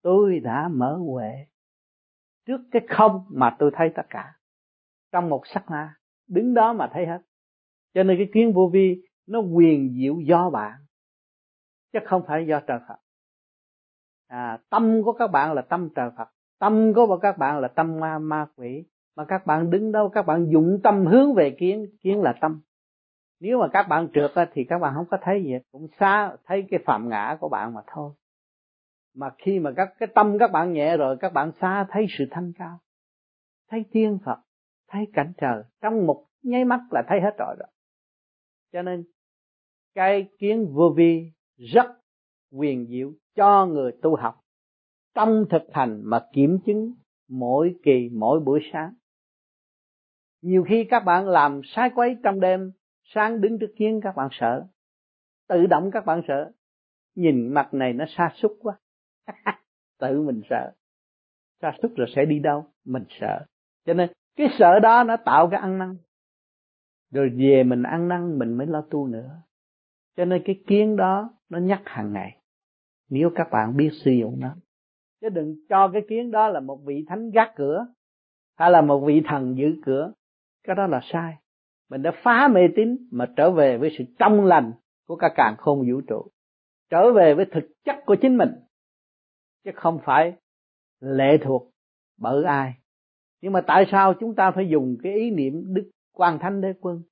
[0.02, 1.46] Tôi đã mở huệ
[2.46, 4.34] trước cái không mà tôi thấy tất cả.
[5.12, 5.94] Trong một sắc na
[6.28, 7.18] đứng đó mà thấy hết.
[7.94, 10.72] Cho nên cái kiến vô vi nó quyền diệu do bạn
[11.92, 12.96] chứ không phải do trời Phật.
[14.26, 16.28] À, tâm của các bạn là tâm trời Phật
[16.58, 18.84] tâm của các bạn là tâm ma ma quỷ.
[19.16, 22.60] Mà các bạn đứng đâu các bạn dụng tâm hướng về kiến kiến là tâm.
[23.40, 26.66] Nếu mà các bạn trượt thì các bạn không có thấy gì cũng xa thấy
[26.70, 28.12] cái phạm ngã của bạn mà thôi
[29.16, 32.24] mà khi mà các cái tâm các bạn nhẹ rồi, các bạn xa thấy sự
[32.30, 32.78] thanh cao,
[33.70, 34.38] thấy tiên phật,
[34.88, 37.66] thấy cảnh trời, trong một nháy mắt là thấy hết rồi đó.
[38.72, 39.04] Cho nên,
[39.94, 41.86] cái kiến vô vi rất
[42.52, 44.40] quyền diệu cho người tu học.
[45.14, 46.94] Trong thực hành mà kiểm chứng
[47.28, 48.94] mỗi kỳ, mỗi buổi sáng.
[50.42, 52.72] Nhiều khi các bạn làm sai quấy trong đêm,
[53.04, 54.66] sáng đứng trước kiến các bạn sợ,
[55.48, 56.52] tự động các bạn sợ.
[57.14, 58.78] Nhìn mặt này nó xa xúc quá.
[59.98, 60.72] tự mình sợ.
[61.60, 62.66] Ra xúc rồi sẽ đi đâu?
[62.84, 63.46] Mình sợ.
[63.86, 65.96] Cho nên, cái sợ đó nó tạo cái ăn năn.
[67.10, 69.42] Rồi về mình ăn năn, mình mới lo tu nữa.
[70.16, 72.38] Cho nên cái kiến đó nó nhắc hàng ngày.
[73.10, 74.56] Nếu các bạn biết sử dụng nó.
[75.20, 77.86] Chứ đừng cho cái kiến đó là một vị thánh gác cửa,
[78.56, 80.12] hay là một vị thần giữ cửa.
[80.64, 81.34] Cái đó là sai.
[81.90, 84.72] Mình đã phá mê tín mà trở về với sự trong lành
[85.06, 86.26] của cả càng khôn vũ trụ.
[86.90, 88.50] Trở về với thực chất của chính mình
[89.66, 90.32] chứ không phải
[91.00, 91.70] lệ thuộc
[92.18, 92.74] bởi ai.
[93.40, 96.72] Nhưng mà tại sao chúng ta phải dùng cái ý niệm đức quan thánh đế
[96.80, 97.02] quân?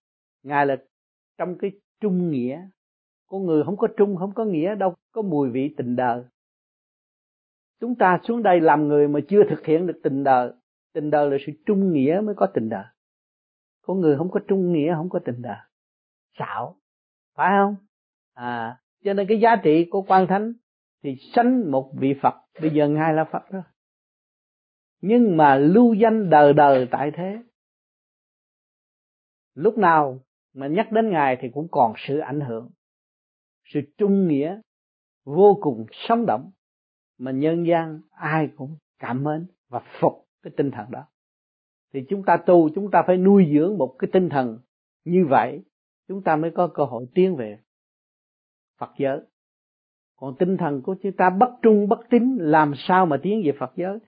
[0.43, 0.77] Ngài là
[1.38, 2.69] trong cái trung nghĩa.
[3.27, 6.25] Con người không có trung, không có nghĩa đâu, có mùi vị tình đời.
[7.81, 10.53] Chúng ta xuống đây làm người mà chưa thực hiện được tình đời.
[10.93, 12.85] Tình đời là sự trung nghĩa mới có tình đời.
[13.83, 15.59] Con người không có trung nghĩa, không có tình đời.
[16.38, 16.77] Xạo.
[17.35, 17.77] Phải không?
[18.35, 20.53] À cho nên cái giá trị của quan thánh
[21.05, 22.35] thì sanh một vị phật.
[22.61, 23.62] Bây giờ ngài là phật đó.
[25.01, 27.43] Nhưng mà lưu danh đời đời tại thế.
[29.55, 30.21] Lúc nào
[30.55, 32.71] mà nhắc đến ngài thì cũng còn sự ảnh hưởng.
[33.64, 34.61] Sự trung nghĩa
[35.25, 36.51] vô cùng sống động
[37.19, 41.07] mà nhân gian ai cũng cảm mến và phục cái tinh thần đó.
[41.93, 44.59] Thì chúng ta tu, chúng ta phải nuôi dưỡng một cái tinh thần
[45.05, 45.62] như vậy,
[46.09, 47.59] chúng ta mới có cơ hội tiến về
[48.79, 49.21] Phật giới
[50.16, 53.53] còn tinh thần của chúng ta bất trung, bất tín, làm sao mà tiến về
[53.59, 53.98] Phật giới?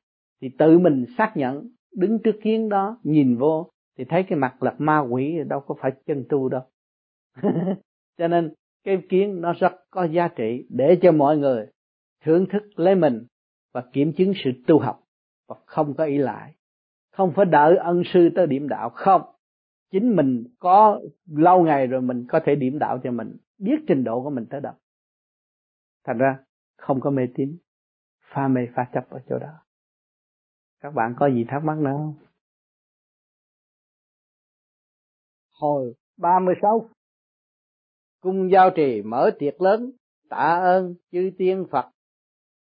[0.40, 4.62] Thì tự mình xác nhận, đứng trước kiến đó, nhìn vô, thì thấy cái mặt
[4.62, 6.62] là ma quỷ, đâu có phải chân tu đâu.
[8.18, 8.52] Cho nên,
[8.84, 11.66] cái kiến nó rất có giá trị để cho mọi người
[12.24, 13.26] thưởng thức lấy mình
[13.74, 15.02] và kiểm chứng sự tu học
[15.48, 16.54] và không có ý lại.
[17.12, 19.22] Không phải đợi ân sư tới điểm đạo, không.
[19.92, 24.04] Chính mình có lâu ngày rồi mình có thể điểm đạo cho mình, biết trình
[24.04, 24.72] độ của mình tới đâu
[26.06, 26.38] thành ra
[26.76, 27.58] không có mê tín,
[28.34, 29.66] pha mê pha chấp ở chỗ đó
[30.80, 32.14] các bạn có gì thắc mắc nữa không
[35.50, 36.90] hồi 36
[38.20, 39.92] cung giao trì mở tiệc lớn,
[40.28, 41.86] tạ ơn chư tiên Phật,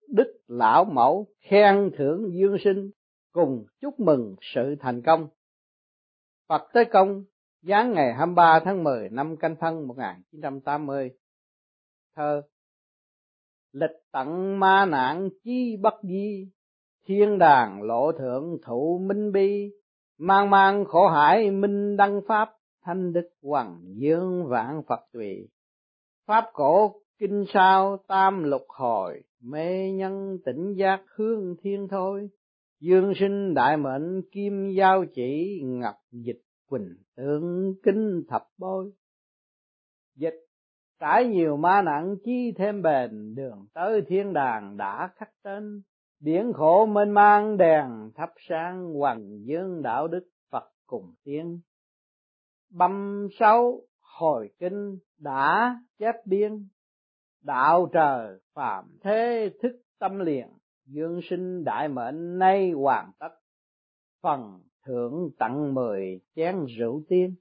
[0.09, 2.91] đức lão mẫu khen thưởng dương sinh,
[3.31, 5.27] cùng chúc mừng sự thành công.
[6.47, 7.23] Phật tới công,
[7.61, 11.11] giáng ngày 23 tháng 10 năm canh thân 1980.
[12.15, 12.41] Thơ
[13.73, 16.47] Lịch tận ma nạn chi bất di,
[17.05, 19.71] thiên đàng lộ thượng thụ minh bi,
[20.17, 22.49] mang mang khổ hải minh đăng pháp,
[22.83, 25.49] thanh đức hoàng dương vạn Phật tùy.
[26.27, 32.29] Pháp cổ kinh sao tam lục hồi, mê nhân tỉnh giác hương thiên thôi
[32.79, 38.91] dương sinh đại mệnh kim giao chỉ ngập dịch quỳnh tượng kinh thập bôi
[40.15, 40.45] dịch
[41.01, 45.81] trải nhiều ma nặng, chi thêm bền, đường tới thiên đàng đã khắc tên.
[46.19, 51.59] Biển khổ mênh mang, đèn thắp sáng hoàng dương đạo đức phật cùng tiến
[52.71, 56.67] băm sáu hồi kinh đã chép biên.
[57.41, 60.47] Đạo trời phạm thế, thức tâm liền.
[60.85, 63.35] Dương sinh đại mệnh, nay hoàn tất.
[64.21, 67.35] Phần thưởng tặng mười chén rượu tiên.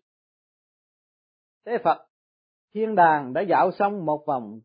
[1.67, 2.10] Thế phật
[2.75, 4.61] thiên đàng đã dạo xong một vòng,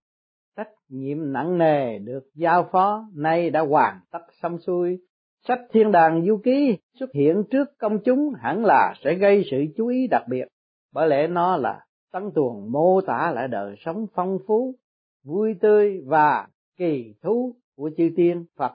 [0.57, 4.99] trách nhiệm nặng nề được giao phó, nay đã hoàn tất xong xuôi.
[5.47, 9.57] Sách thiên đàng du ký xuất hiện trước công chúng hẳn là sẽ gây sự
[9.77, 10.45] chú ý đặc biệt.
[10.93, 14.75] Bởi lẽ nó là tăng tuồng mô tả lại đời sống phong phú,
[15.23, 18.71] vui tươi và kỳ thú của chư tiên Phật.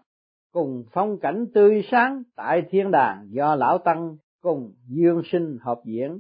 [0.52, 5.80] Cùng phong cảnh tươi sáng tại thiên đàng do lão tăng cùng dương sinh hợp
[5.84, 6.18] diễn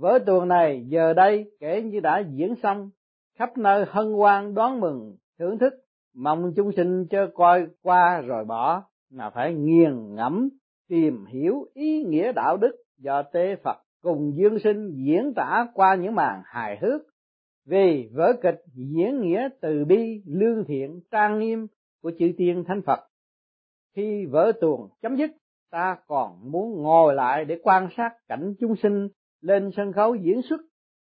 [0.00, 2.90] vở tuồng này giờ đây kể như đã diễn xong.
[3.38, 5.74] Khắp nơi hân hoan đón mừng, thưởng thức,
[6.14, 10.48] mong chúng sinh chớ coi qua rồi bỏ, mà phải nghiền ngẫm,
[10.88, 15.94] tìm hiểu ý nghĩa đạo đức do tế Phật cùng dương sinh diễn tả qua
[15.94, 17.00] những màn hài hước.
[17.66, 21.66] Vì vở kịch diễn nghĩa từ bi, lương thiện, trang nghiêm
[22.02, 23.00] của chư tiên thánh Phật.
[23.96, 25.30] Khi vở tuồng chấm dứt,
[25.70, 29.08] ta còn muốn ngồi lại để quan sát cảnh chúng sinh
[29.40, 30.60] lên sân khấu diễn xuất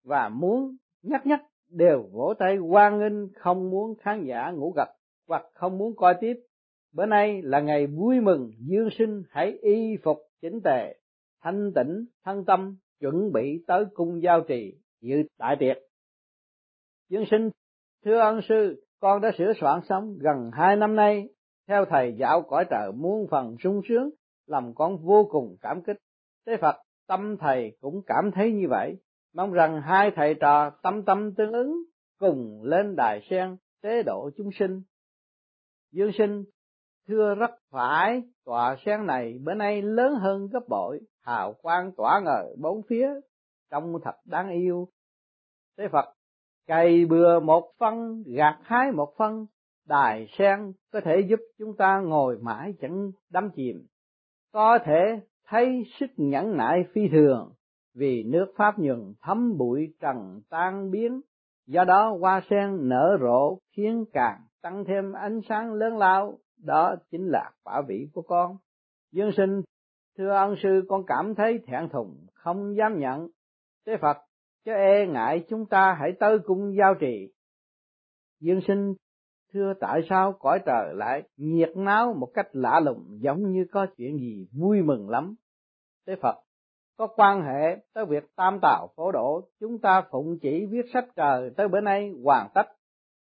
[0.05, 4.89] và muốn nhắc nhắc đều vỗ tay hoan nghênh không muốn khán giả ngủ gật
[5.29, 6.35] hoặc không muốn coi tiếp.
[6.93, 10.95] Bữa nay là ngày vui mừng, dương sinh, hãy y phục chỉnh tề,
[11.43, 15.77] thanh tịnh thân tâm, chuẩn bị tới cung giao trì, dự đại tiệc.
[17.09, 17.51] Dương sinh,
[18.05, 21.29] thưa ân sư, con đã sửa soạn xong gần hai năm nay.
[21.69, 24.11] Theo thầy dạo cõi trời muôn phần sung sướng,
[24.47, 25.97] làm con vô cùng cảm kích.
[26.47, 28.97] Thế phật tâm thầy cũng cảm thấy như vậy.
[29.35, 31.85] Mong rằng hai thầy trò tâm tâm tương ứng,
[32.19, 34.83] cùng lên đài sen tế độ chúng sinh.
[35.93, 36.45] Dương sinh,
[37.09, 41.01] thưa rất phải, tòa sen này bữa nay lớn hơn gấp bội.
[41.23, 43.09] Hào quang tỏa ngời bốn phía,
[43.71, 44.89] trông thật đáng yêu.
[45.79, 46.15] Thế phật,
[46.67, 49.47] cày bừa một phân, gạt hái một phân.
[49.87, 53.87] Đài sen có thể giúp chúng ta ngồi mãi chẳng đắm chìm.
[54.53, 57.53] Có thể thấy sức nhẫn nại phi thường,
[57.95, 61.21] vì nước pháp nhường thấm bụi trần tan biến.
[61.67, 66.39] Do đó hoa sen nở rộ khiến càng tăng thêm ánh sáng lớn lao.
[66.65, 68.57] Đó chính là quả vị của con.
[69.13, 69.63] Dương sinh,
[70.19, 73.29] thưa ân sư, con cảm thấy thẹn thùng, không dám nhận.
[73.87, 74.17] Thế phật,
[74.65, 77.33] cho e ngại chúng ta hãy tới cung giao trì.
[78.41, 78.95] Dương sinh
[79.55, 83.87] thưa, tại sao cõi trời lại nhiệt náo một cách lạ lùng giống như có
[83.97, 85.35] chuyện gì vui mừng lắm?
[86.07, 86.37] Thế phật,
[86.97, 91.09] có quan hệ tới việc tam tào phổ độ, chúng ta phụng chỉ viết sách
[91.17, 92.67] trời tới bữa nay hoàn tất.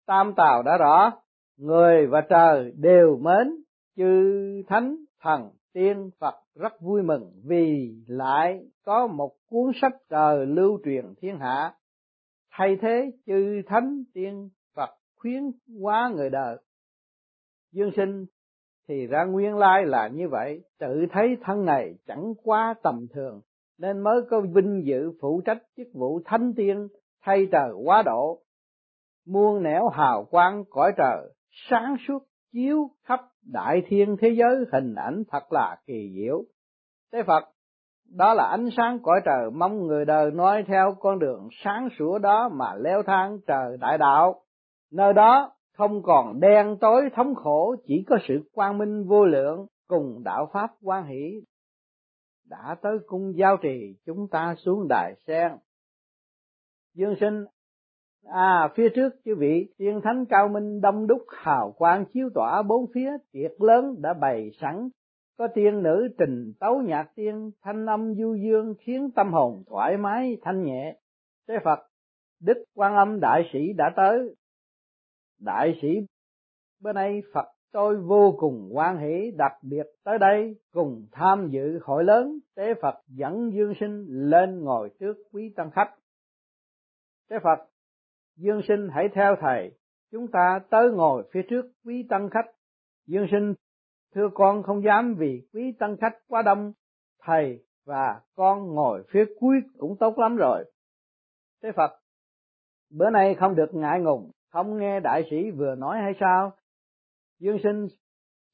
[0.08, 1.12] Tam tào đã rõ,
[1.58, 3.64] người và trời đều mến
[3.98, 4.24] chư
[4.68, 10.80] thánh thần tiên phật rất vui mừng vì lại có một cuốn sách trời lưu
[10.86, 11.74] truyền thiên hạ.
[12.52, 14.50] Thay thế chư thánh tiên
[15.20, 15.44] khuyến
[15.82, 16.58] hóa người đời.
[17.72, 18.26] Dương sinh
[18.88, 23.42] thì ra nguyên lai là như vậy, tự thấy thân này chẳng quá tầm thường,
[23.78, 26.88] nên mới có vinh dự phụ trách chức vụ thánh tiên,
[27.22, 28.40] thay trời quá độ.
[29.28, 31.34] Muôn nẻo hào quang cõi trời,
[31.70, 33.20] sáng suốt chiếu khắp
[33.54, 36.44] đại thiên thế giới, hình ảnh thật là kỳ diệu.
[37.14, 37.44] Thế phật,
[38.18, 42.20] đó là ánh sáng cõi trời mong người đời nói theo con đường sáng sủa
[42.20, 44.42] đó mà leo thang trời đại đạo
[44.92, 49.68] nơi đó không còn đen tối thống khổ, chỉ có sự quang minh vô lượng
[49.88, 51.42] cùng đạo pháp quan hỷ.
[52.50, 55.52] Đã tới cung giao trì, chúng ta xuống đài sen.
[56.94, 57.46] Dương sinh
[58.26, 62.62] à phía trước chư vị, tiên thánh cao minh đông đúc hào quang chiếu tỏa
[62.62, 64.90] bốn phía, tiệc lớn đã bày sẵn.
[65.38, 69.98] Có tiên nữ trình tấu nhạc tiên, thanh âm du dương khiến tâm hồn thoải
[69.98, 70.98] mái thanh nhẹ.
[71.48, 71.80] Thế phật,
[72.42, 74.36] đức quan âm đại sĩ đã tới
[75.40, 75.88] đại sĩ,
[76.82, 81.80] bữa nay phật tôi vô cùng quan hỷ đặc biệt tới đây cùng tham dự
[81.84, 85.96] hội lớn tế phật dẫn dương sinh lên ngồi trước quý tăng khách.
[87.30, 87.70] Tế phật,
[88.36, 89.72] dương sinh hãy theo thầy,
[90.12, 92.52] chúng ta tới ngồi phía trước quý tăng khách.
[93.08, 93.54] Dương sinh,
[94.16, 96.74] thưa con không dám vì quý tăng khách quá đông,
[97.24, 100.72] thầy và con ngồi phía cuối cũng tốt lắm rồi.
[101.64, 101.92] Thế phật,
[102.90, 106.52] bữa nay không được ngại ngùng không nghe đại sĩ vừa nói hay sao?
[107.40, 107.88] Dương sinh,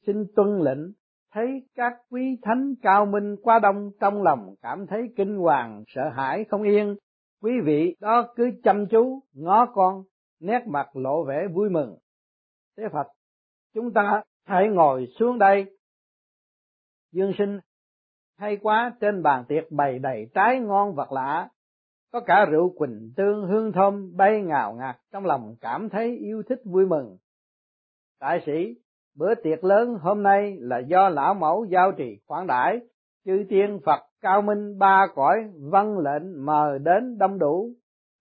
[0.07, 0.91] xin tuân lệnh.
[1.31, 6.09] Thấy các quý thánh cao minh qua đông trong lòng cảm thấy kinh hoàng, sợ
[6.15, 6.95] hãi không yên.
[7.41, 10.03] Quý vị đó cứ chăm chú, ngó con,
[10.39, 11.97] nét mặt lộ vẻ vui mừng.
[12.77, 13.07] Thế phật,
[13.73, 15.77] chúng ta hãy ngồi xuống đây.
[17.11, 17.59] Dương sinh,
[18.37, 21.49] hay quá, trên bàn tiệc bày đầy trái ngon vật lạ
[22.16, 26.43] có cả rượu quỳnh tương, hương thơm, bay ngào ngạt trong lòng cảm thấy yêu
[26.49, 27.18] thích vui mừng.
[28.22, 28.76] Đại sĩ,
[29.18, 32.80] bữa tiệc lớn hôm nay là do lão mẫu giao trì khoản đãi.
[33.26, 35.36] Chư tiên phật, cao minh, ba cõi,
[35.72, 37.70] văn lệnh mời đến đông đủ.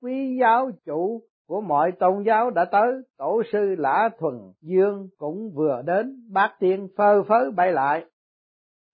[0.02, 5.50] Quý giáo chủ của mọi tôn giáo đã tới, tổ sư lã thuần dương cũng
[5.54, 8.04] vừa đến, bát tiên phơ phớ bay lại.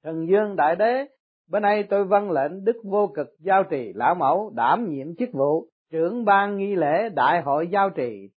[0.04, 1.08] Thần dương đại đế
[1.50, 5.28] bữa nay tôi vâng lệnh đức vô cực giao trì lão mẫu đảm nhiệm chức
[5.32, 8.30] vụ trưởng ban nghi lễ đại hội giao trì.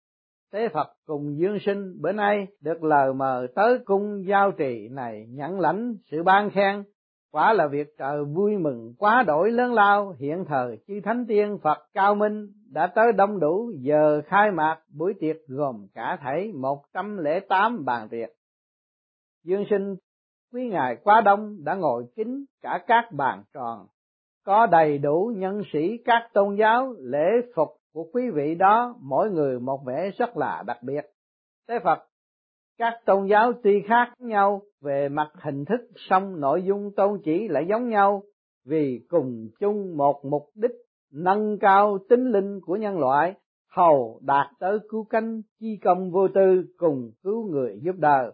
[0.53, 5.27] Tế phật cùng dương sinh bữa nay được lời mời tới cung giao trì này
[5.29, 6.85] nhận lãnh sự ban khen.
[7.33, 11.59] Quả là việc trời vui mừng quá đổi lớn lao, hiện thời chư thánh tiên
[11.63, 16.53] phật cao minh đã tới đông đủ, giờ khai mạc buổi tiệc gồm cả thảy
[16.53, 18.29] một trăm lẻ tám bàn tiệc.
[19.45, 19.97] Dương sinh
[20.53, 23.87] quý ngài quá đông đã ngồi kín cả các bàn tròn.
[24.45, 29.31] Có đầy đủ nhân sĩ, các tôn giáo, lễ phục của quý vị đó, mỗi
[29.31, 31.05] người một vẻ rất là đặc biệt.
[31.69, 31.99] Thế phật,
[32.79, 37.49] các tôn giáo tuy khác nhau về mặt hình thức, song nội dung tôn chỉ
[37.49, 38.23] lại giống nhau,
[38.67, 40.77] vì cùng chung một mục đích,
[41.13, 43.35] nâng cao tính linh của nhân loại,
[43.71, 48.33] hầu đạt tới cứu cánh, chi công vô tư cùng cứu người giúp đời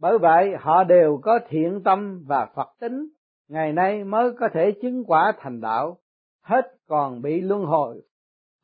[0.00, 3.08] bởi vậy, họ đều có thiện tâm và phật tính,
[3.48, 5.98] ngày nay mới có thể chứng quả thành đạo,
[6.42, 8.02] hết còn bị luân hồi.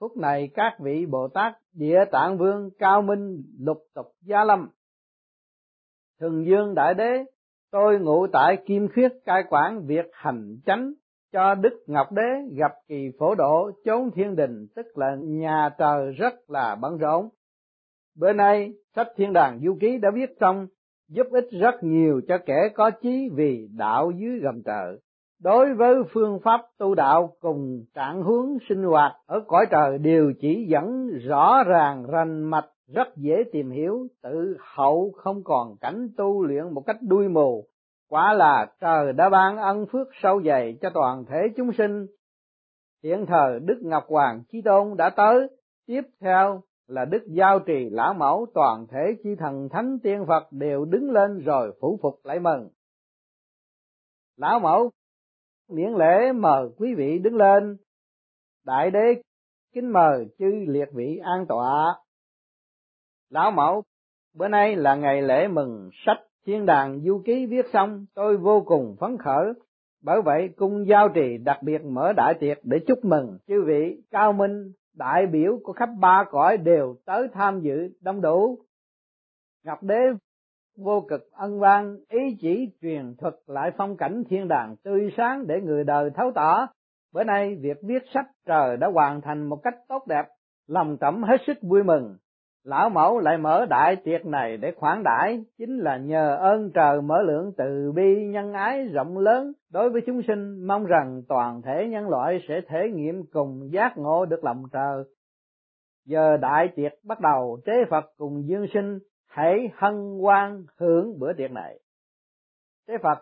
[0.01, 4.69] Phút này các vị bồ tát địa tạng vương, cao minh, lục tục, gia lâm.
[6.21, 7.25] Thường dương đại đế,
[7.71, 10.93] tôi ngụ tại kim khuyết cai quản việc hành chánh,
[11.33, 16.13] cho đức ngọc đế gặp kỳ phổ độ chốn thiên đình, tức là nhà trời
[16.13, 17.29] rất là bận rộn.
[18.17, 20.67] Bữa nay, sách thiên đàng du ký đã viết xong
[21.09, 24.99] giúp ích rất nhiều cho kẻ có chí vì đạo dưới gầm trời
[25.43, 30.33] đối với phương pháp tu đạo cùng trạng hướng sinh hoạt ở cõi trời đều
[30.41, 36.09] chỉ dẫn rõ ràng, rành mạch, rất dễ tìm hiểu, tự hậu không còn cảnh
[36.17, 37.65] tu luyện một cách đuôi mù.
[38.09, 42.07] Quả là trời đã ban ân phước sâu dày cho toàn thể chúng sinh.
[43.05, 45.49] Hiện thời đức ngọc hoàng chí tôn đã tới.
[45.87, 50.53] Tiếp theo là đức giao trì lão mẫu toàn thể chi thần thánh tiên phật
[50.53, 52.69] đều đứng lên rồi phủ phục lại mừng.
[54.37, 54.91] Lão mẫu,
[55.71, 57.77] miễn lễ mời quý vị đứng lên.
[58.65, 59.23] Đại đế,
[59.75, 61.97] kính mời chư liệt vị an tọa.
[63.31, 63.83] Lão mẫu,
[64.35, 68.63] bữa nay là ngày lễ mừng sách thiên đàng du ký viết xong, tôi vô
[68.67, 69.53] cùng phấn khởi.
[70.03, 74.03] Bởi vậy, cung giao trì đặc biệt mở đại tiệc để chúc mừng chư vị
[74.11, 78.59] cao minh đại biểu của khắp ba cõi đều tới tham dự đông đủ.
[79.65, 80.01] Ngọc đế
[80.79, 85.47] vô cực ân vang ý chỉ truyền thuật lại phong cảnh thiên đàng tươi sáng
[85.47, 86.67] để người đời thấu tỏ.
[87.13, 90.25] Bữa nay việc viết sách trời đã hoàn thành một cách tốt đẹp,
[90.67, 92.17] lòng tẩm hết sức vui mừng
[92.67, 97.03] lão mẫu lại mở đại tiệc này để khoản đãi, chính là nhờ ơn trời
[97.03, 99.53] mở lượng từ bi nhân ái rộng lớn.
[99.73, 103.99] Đối với chúng sinh, mong rằng toàn thể nhân loại sẽ thể nghiệm cùng giác
[103.99, 105.05] ngộ được lòng trời.
[106.05, 108.99] Giờ đại tiệc bắt đầu tế phật cùng dương sinh
[109.29, 111.79] hãy hân hoan hưởng bữa tiệc này.
[112.89, 113.19] Tế phật,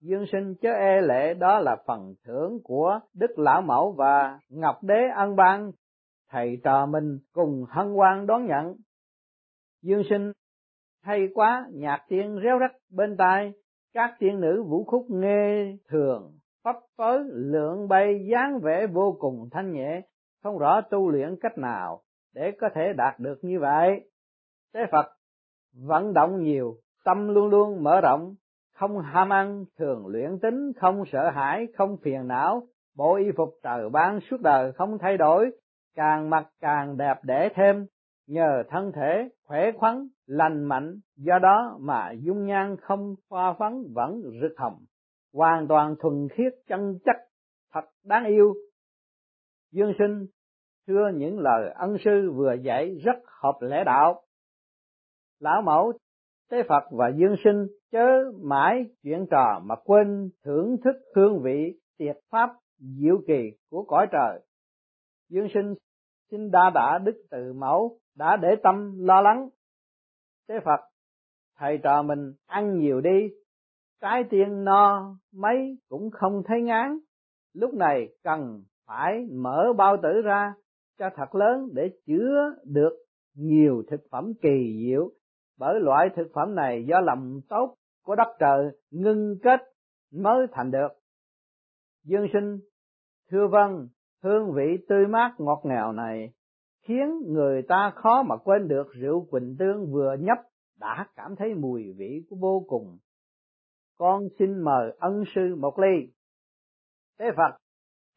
[0.00, 4.82] dương sinh chớ e lệ đó là phần thưởng của đức lão mẫu và ngọc
[4.82, 5.70] đế ân ban
[6.30, 8.76] thầy trò mình cùng hân hoan đón nhận.
[9.82, 10.32] Dương sinh
[11.02, 13.52] hay quá, nhạc tiên réo rắt bên tai,
[13.94, 16.32] các tiên nữ vũ khúc nghe thường,
[16.64, 20.02] phấp phới lượng bay, dáng vẻ vô cùng thanh nhẹ,
[20.42, 22.02] không rõ tu luyện cách nào
[22.34, 24.10] để có thể đạt được như vậy.
[24.74, 25.06] Thế phật
[25.86, 26.74] vận động nhiều,
[27.04, 28.34] tâm luôn luôn mở rộng,
[28.74, 32.62] không ham ăn, thường luyện tính, không sợ hãi, không phiền não,
[32.96, 35.50] bộ y phục trời ban suốt đời không thay đổi
[35.94, 37.86] càng mặc càng đẹp đẽ thêm,
[38.26, 43.84] nhờ thân thể khỏe khoắn, lành mạnh, do đó mà dung nhan không pha phấn
[43.94, 44.84] vẫn rực hồng,
[45.32, 47.16] hoàn toàn thuần khiết chân chất,
[47.72, 48.54] thật đáng yêu.
[49.72, 50.26] Dương sinh,
[50.86, 54.22] thưa những lời ân sư vừa dạy rất hợp lẽ đạo.
[55.40, 55.92] Lão mẫu,
[56.50, 61.78] tế phật và dương sinh chớ mãi chuyện trò mà quên thưởng thức hương vị,
[61.98, 64.40] tiệt pháp, diệu kỳ của cõi trời
[65.30, 65.74] dương sinh
[66.30, 69.48] xin đa đả đức từ mẫu, đã để tâm lo lắng.
[70.48, 70.80] Thế phật,
[71.56, 73.28] thầy trò mình ăn nhiều đi,
[74.00, 76.98] trái tiên no mấy cũng không thấy ngán.
[77.54, 80.54] Lúc này cần phải mở bao tử ra
[80.98, 82.92] cho thật lớn để chứa được
[83.34, 85.10] nhiều thực phẩm kỳ diệu.
[85.58, 89.60] Bởi loại thực phẩm này do lòng tốt của đất trời ngưng kết
[90.12, 90.88] mới thành được.
[92.04, 92.58] Dương sinh,
[93.30, 93.88] thưa vâng
[94.22, 96.32] hương vị tươi mát ngọt ngào này
[96.82, 100.38] khiến người ta khó mà quên được rượu quỳnh tương vừa nhấp
[100.80, 102.98] đã cảm thấy mùi vị của vô cùng.
[103.98, 106.12] Con xin mời ân sư một ly.
[107.18, 107.56] Thế phật,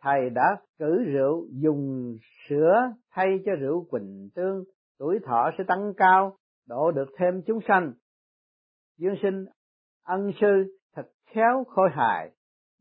[0.02, 2.16] thầy đã cử rượu dùng
[2.50, 4.64] sữa thay cho rượu quỳnh tương.
[5.00, 6.38] Tuổi thọ sẽ tăng cao,
[6.68, 7.94] độ được thêm chúng sanh.
[8.98, 9.46] Dương sinh,
[10.04, 12.32] ân sư thật khéo khôi hài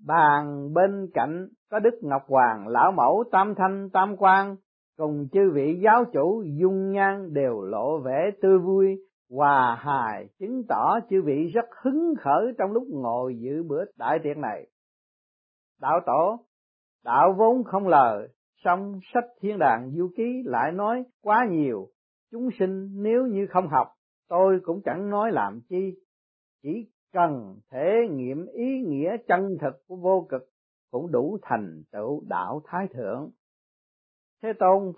[0.06, 4.56] bàn bên cạnh có đức ngọc hoàng, lão mẫu, tam thanh, tam quan
[4.96, 8.96] cùng chư vị giáo chủ dung nhan đều lộ vẻ tươi vui,
[9.30, 14.18] hòa hài, chứng tỏ chư vị rất hứng khởi trong lúc ngồi dự bữa đại
[14.22, 14.66] tiệc này.
[15.80, 16.38] Đạo tổ,
[17.04, 18.28] đạo vốn không lời,
[18.64, 21.88] song sách thiên đàng du ký lại nói quá nhiều.
[22.30, 23.88] Chúng sinh nếu như không học,
[24.28, 25.94] tôi cũng chẳng nói làm chi.
[26.62, 30.42] Chỉ cần thể nghiệm ý nghĩa chân thực của vô cực
[30.90, 33.30] cũng đủ thành tựu đạo thái thượng.
[34.42, 34.92] Thế tôn,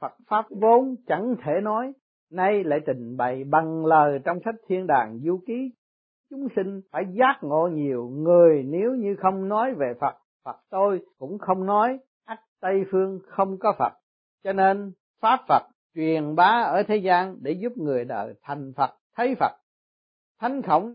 [0.00, 1.92] phật pháp vốn chẳng thể nói,
[2.30, 5.72] nay lại trình bày bằng lời trong sách thiên đàng du ký.
[6.30, 10.14] Chúng sinh phải giác ngộ nhiều người, nếu như không nói về phật
[10.48, 13.92] phật tôi cũng không nói, ắt tây phương không có phật.
[14.44, 15.62] Cho nên, pháp phật
[15.94, 19.52] truyền bá ở thế gian để giúp người đời thành phật, thấy phật.
[20.40, 20.94] Thánh khổng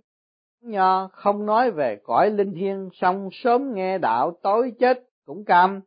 [0.63, 5.81] nho không nói về cõi linh thiêng, song sớm nghe đạo tối chết cũng cam.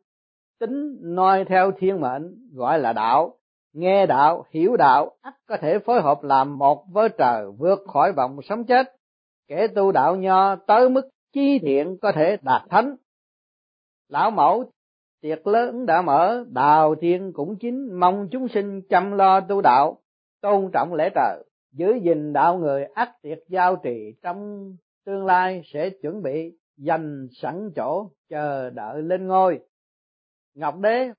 [0.59, 3.37] Tính noi theo thiên mệnh gọi là đạo,
[3.73, 8.13] nghe đạo, hiểu đạo, ắt có thể phối hợp làm một với trời vượt khỏi
[8.13, 8.95] vòng sống chết.
[9.47, 12.95] Kẻ tu đạo nho tới mức chi thiện có thể đạt thánh.
[14.09, 14.71] Lão mẫu,
[15.21, 19.97] tiệc lớn đã mở, đào thiên cũng chính mong chúng sinh chăm lo tu đạo,
[20.41, 21.43] tôn trọng lễ trời
[21.77, 24.71] giữ gìn đạo người ác tiệt giao trì trong
[25.05, 29.59] tương lai sẽ chuẩn bị dành sẵn chỗ chờ đợi lên ngôi.
[30.55, 31.11] Ngọc đế,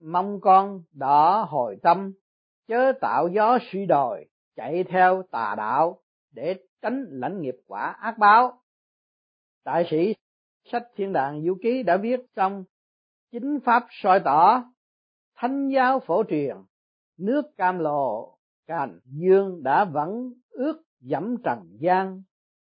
[0.00, 2.12] mong con đỏ hồi tâm,
[2.68, 5.98] chớ tạo gió suy đồi, chạy theo tà đạo
[6.30, 8.60] để tránh lãnh nghiệp quả ác báo.
[9.64, 10.14] Đại sĩ
[10.64, 12.64] sách thiên đàng du ký đã viết trong
[13.30, 14.64] chính pháp soi tỏ,
[15.36, 16.56] thánh giáo phổ truyền,
[17.18, 18.31] nước cam lộ
[18.66, 22.22] càn dương đã vẫn ước dẫm trần gian.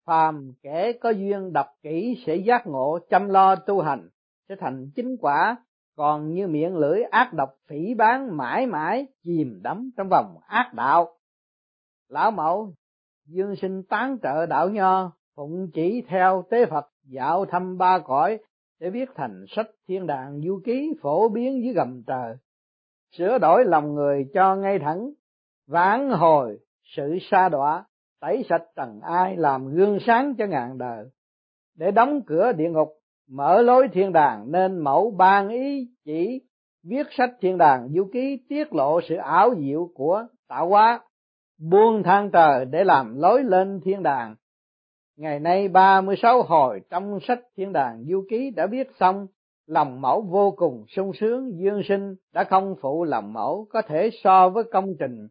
[0.05, 4.09] Phàm kẻ có duyên đọc kỹ sẽ giác ngộ, chăm lo tu hành,
[4.49, 5.57] sẽ thành chính quả.
[5.95, 10.71] Còn như miệng lưỡi ác độc phỉ bán mãi mãi, chìm đắm trong vòng ác
[10.73, 11.17] đạo.
[12.09, 12.73] Lão mẫu,
[13.25, 18.39] dương sinh tán trợ đạo nho, phụng chỉ theo tế phật, dạo thăm ba cõi,
[18.79, 22.35] để viết thành sách thiên đàng du ký phổ biến dưới gầm trời.
[23.11, 25.11] Sửa đổi lòng người cho ngay thẳng
[25.71, 27.85] vãn hồi, sự sa đọa,
[28.21, 31.05] tẩy sạch trần ai, làm gương sáng cho ngàn đời.
[31.77, 32.89] Để đóng cửa địa ngục,
[33.29, 36.41] mở lối thiên đàng, nên mẫu ban ý chỉ
[36.83, 41.01] viết sách thiên đàng, du ký tiết lộ sự ảo diệu của tạo hóa,
[41.69, 44.35] buông thang trời để làm lối lên thiên đàng.
[45.17, 49.27] Ngày nay 36 hồi trong sách thiên đàng du ký đã viết xong,
[49.67, 54.09] lòng mẫu vô cùng sung sướng, dương sinh, đã không phụ lòng mẫu có thể
[54.23, 55.27] so với công trình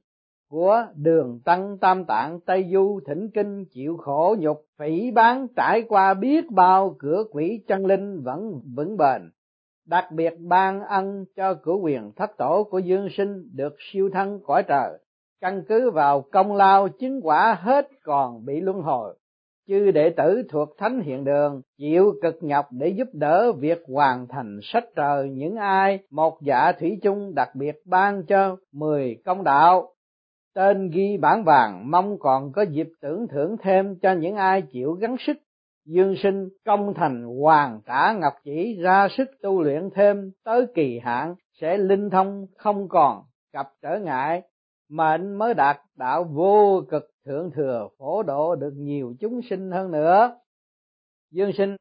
[0.50, 5.82] của đường tăng tam tạng, tây du, thỉnh kinh, chịu khổ, nhục phỉ, bán, trải
[5.88, 9.30] qua, biết bao, cửa quỷ, chân linh, vẫn vững bền.
[9.86, 14.40] Đặc biệt ban ân cho cửa quyền thất tổ của dương sinh được siêu thân
[14.46, 14.98] cõi trời.
[15.40, 19.16] Căn cứ vào công lao chứng quả hết còn bị luân hồi.
[19.68, 24.26] Chư đệ tử thuộc thánh hiện đường chịu cực nhọc để giúp đỡ việc hoàn
[24.28, 29.44] thành sách trời những ai một dạ thủy chung, đặc biệt ban cho mười công
[29.44, 29.88] đạo
[30.54, 34.92] tên ghi bản vàng mong còn có dịp tưởng thưởng thêm cho những ai chịu
[34.92, 35.36] gắng sức.
[35.84, 40.98] Dương sinh công thành hoàng tả ngọc chỉ ra sức tu luyện thêm tới kỳ
[40.98, 43.22] hạn sẽ linh thông không còn
[43.52, 44.42] gặp trở ngại.
[44.90, 49.90] Mệnh mới đạt đạo vô cực thượng thừa phổ độ được nhiều chúng sinh hơn
[49.90, 50.36] nữa.
[51.30, 51.76] Dương sinh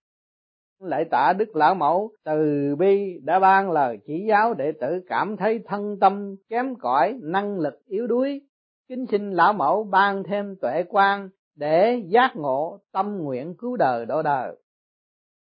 [0.80, 5.38] lại tạ đức lão mẫu, từ bi đã ban lời chỉ giáo đệ tử cảm
[5.38, 8.42] thấy thân tâm kém cỏi, năng lực yếu đuối
[8.90, 14.06] kính xin lão mẫu ban thêm tuệ quan để giác ngộ tâm nguyện cứu đời
[14.06, 14.56] độ đời.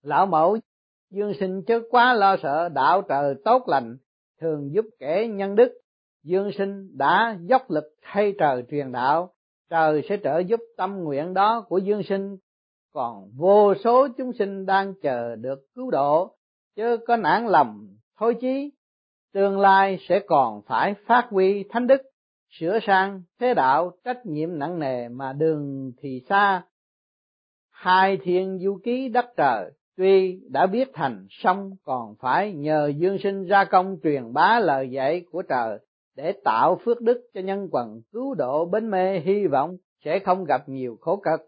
[0.02, 0.58] Lão mẫu,
[1.10, 3.96] dương sinh chớ quá lo sợ đạo trời tốt lành,
[4.40, 5.72] thường giúp kẻ nhân đức.
[6.22, 9.34] Dương sinh đã dốc lực thay trời truyền đạo,
[9.70, 12.36] trời sẽ trợ giúp tâm nguyện đó của dương sinh.
[12.92, 16.36] Còn vô số chúng sinh đang chờ được cứu độ,
[16.76, 17.86] chớ có nản lòng
[18.18, 18.72] thôi chí,
[19.32, 22.00] tương lai sẽ còn phải phát huy thánh đức
[22.58, 26.62] sửa sang thế đạo trách nhiệm nặng nề mà đường thì xa.
[27.70, 33.18] Hai thiên du ký đất trời, tuy đã biết thành, song còn phải nhờ dương
[33.22, 35.78] sinh ra công truyền bá lời dạy của trời
[36.16, 40.44] để tạo phước đức cho nhân quần cứu độ bến mê hy vọng sẽ không
[40.44, 41.40] gặp nhiều khổ cực.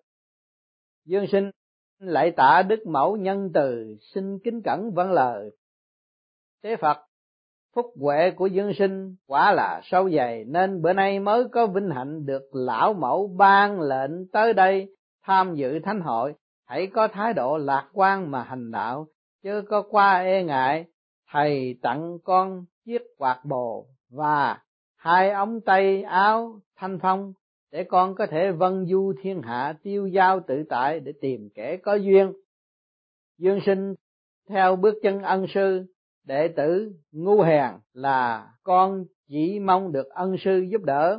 [1.05, 1.51] Dương sinh
[1.99, 5.51] lại tạ đức mẫu nhân từ xin kính cẩn vâng lời.
[6.63, 7.08] Thế phật
[7.75, 11.91] phúc huệ của dương sinh quả là sâu dày, nên bữa nay mới có vinh
[11.91, 14.89] hạnh được lão mẫu ban lệnh tới đây
[15.23, 16.35] tham dự thánh hội.
[16.67, 19.07] Hãy có thái độ lạc quan mà hành đạo,
[19.43, 20.85] chứ có qua e ngại,
[21.33, 24.59] thầy tặng con chiếc quạt bồ và
[24.97, 27.33] hai ống tay áo thanh phong
[27.73, 31.77] để con có thể vân du thiên hạ tiêu giao tự tại để tìm kẻ
[31.77, 32.33] có duyên.
[33.39, 33.95] Dương sinh
[34.49, 35.87] theo bước chân ân sư
[36.29, 41.19] đệ tử ngu hèn là con chỉ mong được ân sư giúp đỡ.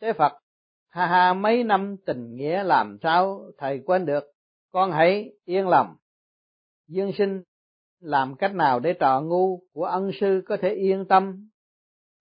[0.00, 0.32] Thế phật,
[0.88, 4.24] ha ha, mấy năm tình nghĩa làm sao thầy quên được?
[4.72, 5.96] Con hãy yên lòng.
[6.88, 7.42] Dương sinh,
[8.00, 11.48] làm cách nào để trò ngu của ân sư có thể yên tâm?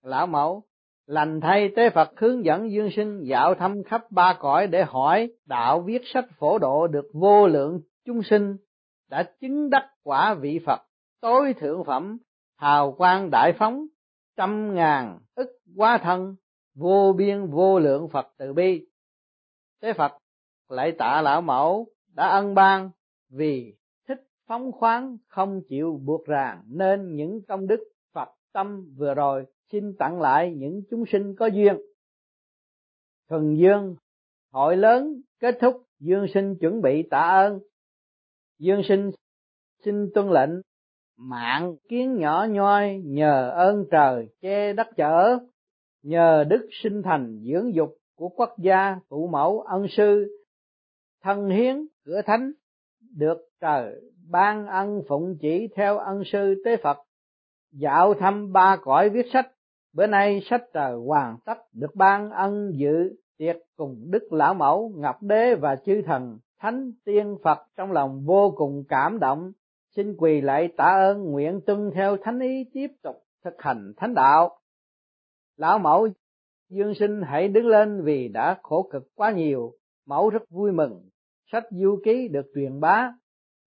[0.03, 0.63] Lão mẫu,
[1.05, 5.31] lành thay tế phật hướng dẫn dương sinh dạo thăm khắp ba cõi để hỏi
[5.45, 8.57] đạo viết sách phổ độ được vô lượng chúng sinh
[9.09, 10.88] đã chứng đắc quả vị phật
[11.21, 12.17] tối thượng phẩm,
[12.55, 13.85] hào quang đại phóng,
[14.37, 16.35] trăm ngàn ức quá thân,
[16.75, 18.85] vô biên vô lượng phật từ bi
[19.81, 20.11] thế phật
[20.69, 22.89] lại tạ lão mẫu đã ân ban
[23.29, 23.75] vì
[24.07, 27.79] thích phóng khoáng không chịu buộc ràng nên những công đức
[28.13, 31.77] Phật tâm vừa rồi xin tặng lại những chúng sinh có duyên.
[33.29, 33.95] Thuần Dương
[34.51, 37.59] hội lớn kết thúc, Dương sinh chuẩn bị tạ ơn.
[38.59, 39.11] Dương sinh
[39.85, 40.49] xin tuân lệnh
[41.19, 45.37] mạng kiến nhỏ nhoi nhờ ơn trời che đất chở,
[46.03, 50.27] nhờ đức sinh thành dưỡng dục của quốc gia phụ mẫu ân sư,
[51.23, 52.51] thân hiến cửa thánh,
[53.15, 56.97] được trời ban ân phụng chỉ theo ân sư tế Phật,
[57.71, 59.51] dạo thăm ba cõi viết sách.
[59.93, 64.93] Bữa nay sách trời hoàn tất được ban ân dự tiệc cùng đức lão mẫu,
[64.95, 69.51] ngọc đế và chư thần thánh tiên Phật trong lòng vô cùng cảm động
[69.95, 73.15] xin quỳ lại tạ ơn, nguyện tuân theo thánh ý, tiếp tục
[73.45, 74.59] thực hành thánh đạo.
[75.57, 76.07] Lão mẫu
[76.69, 79.73] dương sinh hãy đứng lên vì đã khổ cực quá nhiều.
[80.05, 81.09] Mẫu rất vui mừng.
[81.51, 83.13] Sách du ký được truyền bá.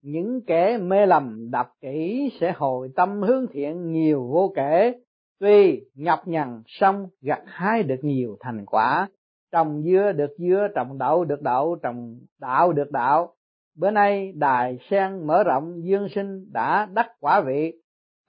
[0.02, 4.94] Những kẻ mê lầm đọc kỹ sẽ hồi tâm hướng thiện nhiều vô kể.
[5.40, 9.10] Tuy nhọc nhằn xong gặt hái được nhiều thành quả.
[9.52, 13.34] Trồng dưa được dưa, trồng đậu được đậu, trồng đạo được đạo
[13.76, 17.74] bữa nay đài sen mở rộng dương sinh đã đắc quả vị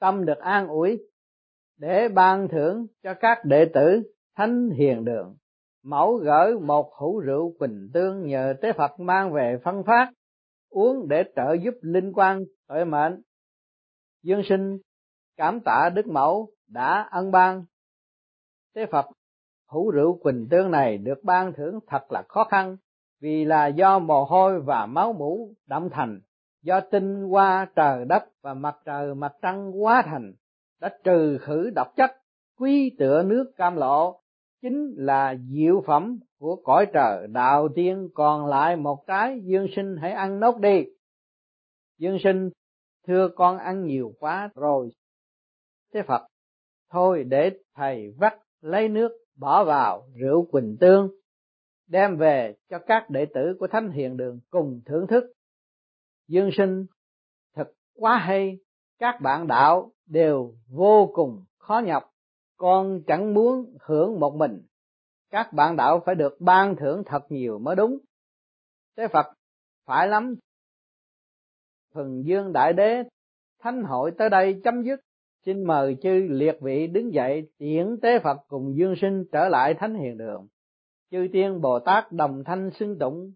[0.01, 0.99] tâm được an ủi
[1.79, 4.03] để ban thưởng cho các đệ tử
[4.37, 5.37] thánh hiền đường
[5.83, 10.13] mẫu gửi một hũ rượu quỳnh tương nhờ tế Phật mang về phân phát,
[10.71, 13.23] uống để trợ giúp linh quan tội mệnh.
[14.23, 14.79] Dương sinh
[15.37, 17.65] cảm tạ Đức Mẫu đã ân ban.
[18.75, 19.07] Tế Phật
[19.69, 22.77] hũ rượu quỳnh tương này được ban thưởng thật là khó khăn,
[23.23, 26.21] vì là do mồ hôi và máu mũ đậm thành,
[26.63, 30.33] do tinh hoa trời đất và mặt trời mặt trăng quá thành,
[30.81, 32.11] đã trừ khử độc chất,
[32.59, 34.21] quý tựa nước cam lộ,
[34.63, 37.27] chính là diệu phẩm của cõi trời.
[37.29, 40.85] Đạo tiên còn lại một trái dương sinh hãy ăn nốt đi.
[41.99, 42.51] Dương sinh
[43.07, 44.91] thưa con ăn nhiều quá rồi.
[45.95, 46.23] Thế phật
[46.91, 51.22] thôi để thầy vắt lấy nước bỏ vào rượu quỳnh tương
[51.93, 55.25] đem về cho các đệ tử của thánh hiền đường cùng thưởng thức.
[56.29, 56.87] Dương sinh
[57.55, 58.59] thật quá hay,
[58.99, 62.11] các bạn đạo đều vô cùng khó nhọc,
[62.57, 64.63] con chẳng muốn hưởng một mình.
[65.31, 67.99] Các bạn đạo phải được ban thưởng thật nhiều mới đúng.
[68.97, 69.27] Thế phật
[69.85, 70.35] phải lắm.
[71.95, 73.03] Thần dương đại đế,
[73.59, 75.01] thánh hội tới đây chấm dứt.
[75.47, 79.75] Xin mời chư liệt vị đứng dậy tiễn tế phật cùng dương sinh trở lại
[79.75, 80.49] thánh hiền đường
[81.13, 83.33] chư tiên bồ tát đồng thanh xưng tụng,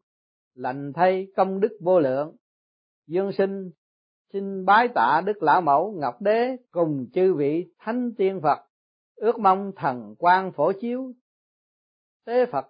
[0.55, 2.37] lành thay công đức vô lượng.
[3.07, 3.71] Dương sinh,
[4.33, 8.59] xin bái tạ đức lão mẫu ngọc đế cùng chư vị thánh tiên phật.
[9.17, 11.13] Ước mong thần quan phổ chiếu.
[12.27, 12.67] Tế phật,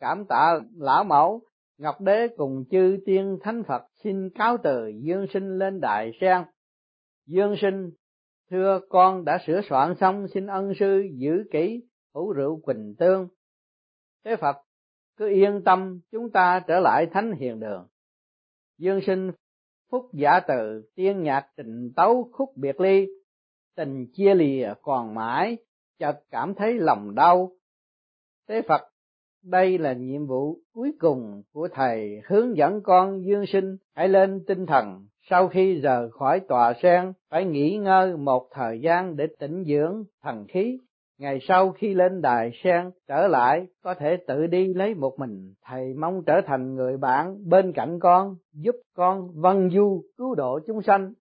[0.00, 1.42] cảm tạ lão mẫu
[1.78, 6.42] ngọc đế cùng chư tiên thánh phật xin cáo từ dương sinh lên đại sen.
[7.26, 7.90] Dương sinh,
[8.50, 11.82] thưa con đã sửa soạn xong xin ân sư giữ kỹ
[12.14, 13.28] hữu rượu quỳnh tương.
[14.26, 14.56] Thế phật,
[15.16, 17.86] cứ yên tâm, chúng ta trở lại thánh hiền đường.
[18.78, 19.30] Dương sinh
[19.90, 23.06] phúc giả từ, tiên nhạc trình tấu khúc biệt ly,
[23.76, 25.56] tình chia lìa còn mãi,
[25.98, 27.52] chợt cảm thấy lòng đau.
[28.48, 28.80] Thế Phật,
[29.42, 34.44] đây là nhiệm vụ cuối cùng của thầy, hướng dẫn con dương sinh hãy lên
[34.46, 35.06] tinh thần.
[35.30, 40.04] Sau khi rời khỏi tòa sen, phải nghỉ ngơi một thời gian để tĩnh dưỡng
[40.22, 40.78] thần khí
[41.18, 45.54] ngày sau khi lên đài sen trở lại, có thể tự đi lấy một mình.
[45.64, 50.60] Thầy mong trở thành người bạn bên cạnh con, giúp con vân du, cứu độ
[50.66, 51.12] chúng sanh.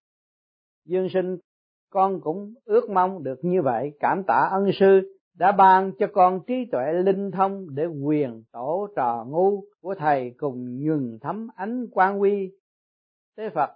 [0.86, 1.38] Dương sinh,
[1.90, 3.92] con cũng ước mong được như vậy.
[4.00, 8.88] Cảm tạ ân sư đã ban cho con trí tuệ linh thông để quyền tổ
[8.96, 12.52] trò ngu của thầy cùng nhường thấm ánh quang huy.
[13.38, 13.70] Thế phật,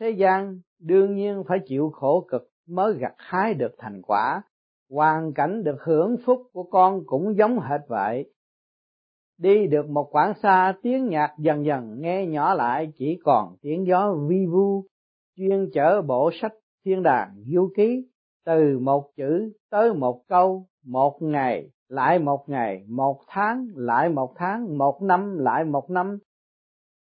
[0.00, 4.42] thế gian đương nhiên phải chịu khổ cực mới gặt hái được thành quả
[4.90, 8.32] hoàn cảnh được hưởng phúc của con cũng giống hệt vậy.
[9.38, 13.86] Đi được một quãng xa, tiếng nhạc dần dần nghe nhỏ lại, chỉ còn tiếng
[13.86, 14.84] gió vi vu,
[15.36, 16.52] chuyên chở bộ sách
[16.84, 18.06] thiên đàng du ký.
[18.44, 24.32] Từ một chữ tới một câu, một ngày, lại một ngày, một tháng, lại một
[24.36, 26.18] tháng, một năm, lại một năm.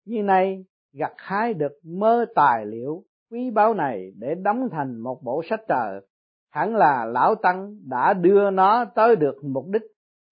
[0.07, 5.23] Như này gặt hái được mơ tài liệu, quý báu này để đóng thành một
[5.23, 6.01] bộ sách trời
[6.51, 9.83] hẳn là lão tăng đã đưa nó tới được mục đích.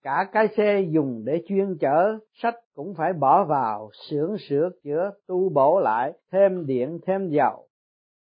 [0.03, 5.11] Cả cái xe dùng để chuyên chở, sách cũng phải bỏ vào, xưởng sửa chữa,
[5.27, 7.69] tu bổ lại, thêm điện, thêm dầu.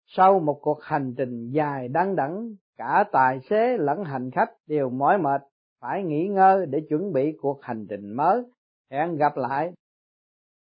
[0.05, 4.89] Sau một cuộc hành trình dài đăng đẳng, cả tài xế lẫn hành khách đều
[4.89, 5.41] mỏi mệt,
[5.81, 8.43] phải nghỉ ngơi để chuẩn bị cuộc hành trình mới.
[8.91, 9.73] Hẹn gặp lại.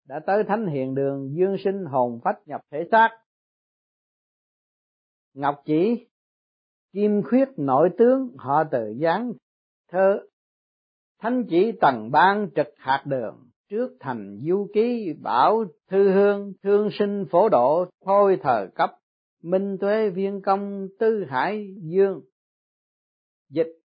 [0.07, 3.09] Đã tới thánh hiền đường, dương sinh hồn phách nhập thể xác.
[5.33, 6.07] Ngọc chỉ
[6.95, 9.33] kim khuyết nội tướng, họ tự giáng
[9.91, 10.19] thơ.
[11.21, 16.89] Thánh chỉ tầng ban trực hạt đường, trước thành du ký, bảo thư hương, thương
[16.99, 18.91] sinh phổ độ, thôi thờ cấp,
[19.43, 22.21] minh tuế viên công, tư hải, dương.
[23.49, 23.79] Dịch.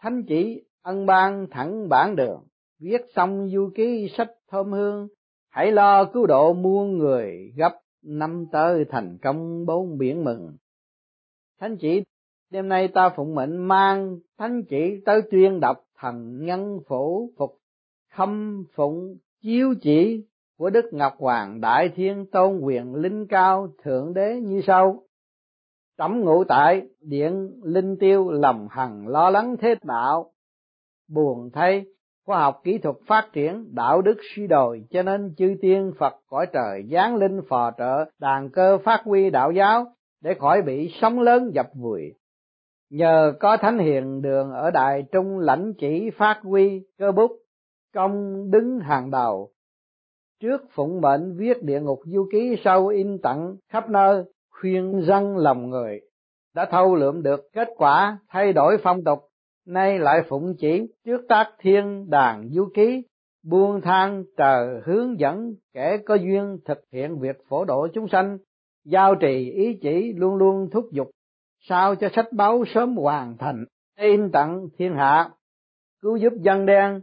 [0.00, 2.46] Thánh chỉ ân ban thẳng bản đường,
[2.80, 5.08] viết xong du ký sách thơm hương,
[5.50, 10.56] hãy lo cứu độ muôn người gấp năm tới thành công bốn biển mừng.
[11.60, 12.02] Thánh chỉ
[12.54, 17.58] đêm nay ta phụng mệnh mang thánh chỉ tới tuyên đọc thần nhân phổ phục
[18.12, 20.24] khâm phụng chiếu chỉ
[20.58, 25.02] của Đức Ngọc Hoàng Đại Thiên Tôn quyền linh cao Thượng Đế như sau.
[25.98, 30.32] Trẫm ngụ tại điện linh tiêu lầm hằng lo lắng thế đạo.
[31.08, 31.84] Buồn thay,
[32.26, 36.14] khoa học kỹ thuật phát triển, đạo đức suy đồi cho nên chư tiên Phật
[36.26, 39.86] cõi trời giáng linh phò trợ, đàn cơ phát huy đạo giáo
[40.20, 42.14] để khỏi bị sóng lớn dập vùi.
[42.90, 47.30] Nhờ có thánh hiền đường ở đại trung lãnh chỉ phát huy cơ bút,
[47.94, 49.50] công đứng hàng đầu,
[50.40, 55.36] trước phụng mệnh viết địa ngục du ký sau in tặng khắp nơi khuyên răng
[55.36, 56.00] lòng người.
[56.54, 59.18] Đã thâu lượm được kết quả thay đổi phong tục
[59.66, 63.02] nay lại phụng chỉ trước tác thiên đàng du ký
[63.44, 68.38] buông thang trời hướng dẫn kẻ có duyên thực hiện việc phổ độ chúng sanh
[68.84, 71.10] giao trì ý chỉ luôn luôn thúc giục
[71.68, 73.64] sao cho sách báo sớm hoàn thành
[73.98, 75.30] in tặng thiên hạ
[76.02, 77.00] cứu giúp dân đen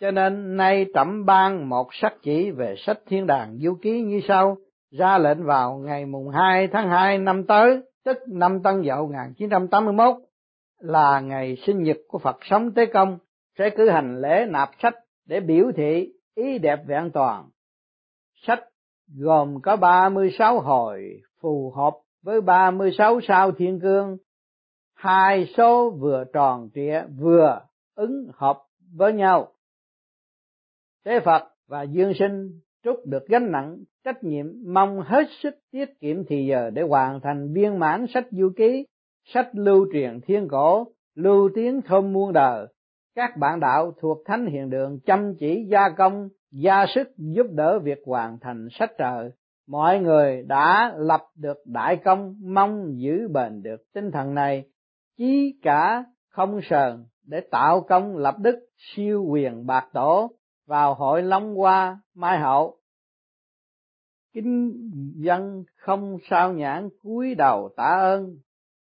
[0.00, 4.20] cho nên nay trẫm ban một sắc chỉ về sách thiên đàng du ký như
[4.28, 4.56] sau,
[4.90, 10.16] ra lệnh vào ngày mùng 2 tháng 2 năm tới, tức năm Tân Dậu 1981,
[10.78, 13.18] là ngày sinh nhật của Phật sống Tế Công,
[13.58, 14.94] sẽ cử hành lễ nạp sách
[15.26, 17.48] để biểu thị ý đẹp vẹn toàn.
[18.46, 18.60] Sách
[19.18, 24.16] gồm có 36 hồi phù hợp với 36 sao thiên cương,
[24.94, 27.60] hai số vừa tròn trịa vừa
[27.94, 28.58] ứng hợp
[28.94, 29.52] với nhau
[31.04, 36.00] Thế Phật và Dương Sinh trút được gánh nặng trách nhiệm mong hết sức tiết
[36.00, 38.86] kiệm thì giờ để hoàn thành viên mãn sách du ký,
[39.24, 42.66] sách lưu truyền thiên cổ, lưu tiếng thơm muôn đời.
[43.14, 47.78] Các bạn đạo thuộc Thánh Hiền Đường chăm chỉ gia công, gia sức giúp đỡ
[47.78, 49.30] việc hoàn thành sách trời.
[49.70, 54.64] Mọi người đã lập được đại công, mong giữ bền được tinh thần này,
[55.16, 60.30] chí cả không sờn để tạo công lập đức siêu quyền bạc tổ
[60.66, 62.76] vào hội Long Hoa Mai Hậu.
[64.34, 64.72] Kính
[65.16, 68.36] dân không sao nhãn cúi đầu tạ ơn.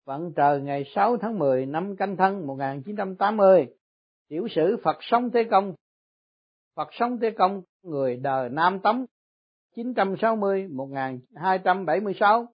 [0.05, 3.67] Vận trời ngày 6 tháng 10 năm canh thân 1980,
[4.29, 5.73] tiểu sử Phật sống Thế Công.
[6.75, 9.05] Phật sống Thế Công, người đời Nam Tống
[9.83, 12.45] 960-1276,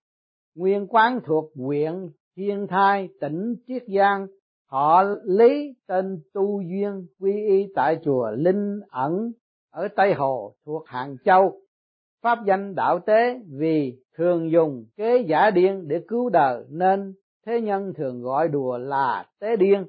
[0.56, 1.94] nguyên quán thuộc huyện
[2.38, 4.28] Thiên Thai, tỉnh Chiết Giang,
[4.70, 9.32] họ lý tên tu duyên quy y tại chùa linh ẩn
[9.72, 11.62] ở tây hồ thuộc hàng châu.
[12.22, 17.14] Pháp danh đạo tế vì thường dùng kế giả điên để cứu đời nên
[17.46, 19.86] thế nhân thường gọi đùa là tế điên.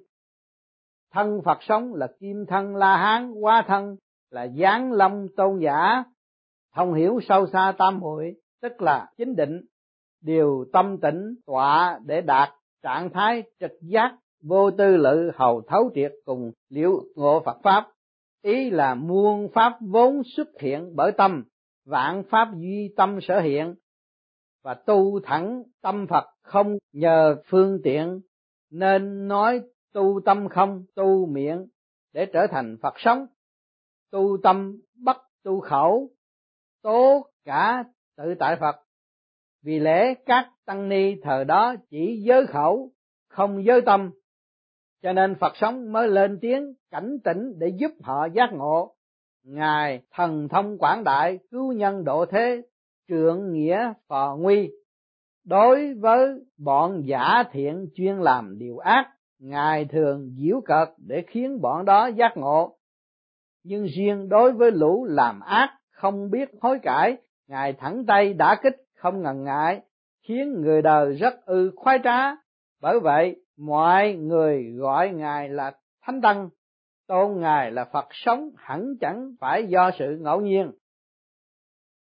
[1.12, 3.96] Thân Phật sống là kim thân La Hán, hóa thân
[4.30, 6.04] là giáng long tôn giả,
[6.76, 9.60] thông hiểu sâu xa tam hội, tức là chính định,
[10.22, 12.48] điều tâm tĩnh tọa để đạt
[12.82, 17.88] trạng thái trực giác vô tư lự hầu thấu triệt cùng liễu ngộ Phật pháp.
[18.42, 21.44] Ý là muôn pháp vốn xuất hiện bởi tâm
[21.86, 23.74] vạn pháp duy tâm sở hiện
[24.64, 28.20] và tu thẳng tâm Phật không nhờ phương tiện
[28.70, 29.60] nên nói
[29.92, 31.66] tu tâm không tu miệng
[32.12, 33.26] để trở thành Phật sống.
[34.10, 36.10] Tu tâm bất tu khẩu
[36.86, 37.84] tố cả
[38.16, 38.76] tự tại Phật.
[39.62, 42.90] Vì lẽ các tăng ni thời đó chỉ giới khẩu,
[43.28, 44.10] không giới tâm.
[45.02, 48.94] Cho nên Phật sống mới lên tiếng cảnh tỉnh để giúp họ giác ngộ.
[49.44, 52.62] Ngài thần thông quảng đại, cứu nhân độ thế
[53.08, 54.70] trượng nghĩa phò nguy.
[55.44, 56.28] Đối với
[56.58, 62.06] bọn giả thiện chuyên làm điều ác, ngài thường giễu cợt để khiến bọn đó
[62.06, 62.76] giác ngộ.
[63.64, 67.16] Nhưng riêng đối với lũ làm ác không biết hối cải,
[67.48, 69.80] ngài thẳng tay đã kích không ngần ngại,
[70.22, 72.30] khiến người đời rất ư khoái trá.
[72.80, 75.72] Bởi vậy, mọi người gọi ngài là
[76.02, 76.48] thánh tăng,
[77.06, 80.72] tôn ngài là phật sống hẳn chẳng phải do sự ngẫu nhiên.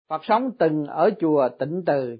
[0.08, 2.16] Phật sống từng ở chùa tịnh từ,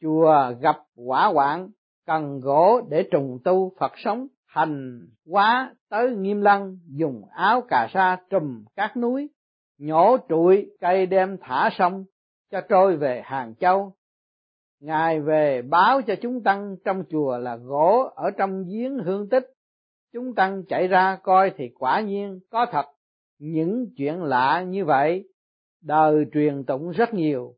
[0.00, 1.68] chùa gặp quả hoạn,
[2.06, 7.88] cần gỗ để trùng tu, phật sống hành quá tới nghiêm lăng, dùng áo cà
[7.94, 9.28] sa trùm các núi
[9.82, 12.04] nhổ trụi, cây đem thả sông,
[12.50, 13.94] cho trôi về hàng châu.
[14.80, 19.44] Ngài về báo cho chúng tăng trong chùa là gỗ ở trong giếng hương tích.
[20.12, 22.86] Chúng tăng chạy ra coi thì quả nhiên có thật.
[23.38, 25.28] Những chuyện lạ như vậy,
[25.82, 27.54] đời truyền tụng rất nhiều.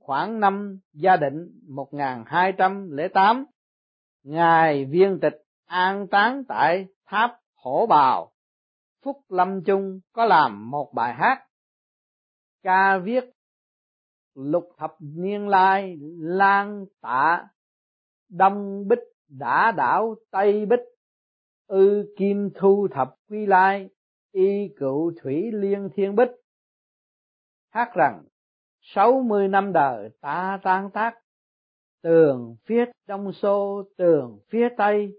[0.00, 3.46] Khoảng năm gia định 1208
[4.22, 8.32] ngài viên tịch an táng tại tháp hổ bào
[9.06, 11.46] phúc lâm chung có làm một bài hát.
[12.62, 13.24] Ca viết,
[14.34, 17.48] lục thập niên lai lan tạ,
[18.28, 18.98] đông bích
[19.28, 20.80] đã đảo tây bích,
[21.66, 23.88] ư kim thu thập quy lai,
[24.32, 26.30] y cựu thủy liên thiên bích.
[27.70, 28.24] Hát rằng,
[28.80, 31.18] sáu mươi năm đời ta tan tác,
[32.02, 35.12] tường phía đông xô, tường phía tây,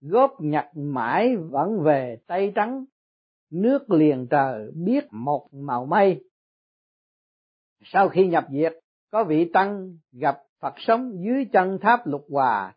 [0.00, 2.84] góp nhặt mãi vẫn về tây trắng
[3.52, 6.24] nước liền trời biết một màu mây.
[7.84, 8.72] Sau khi nhập diệt,
[9.10, 12.74] có vị tăng gặp Phật sống dưới chân tháp lục hòa.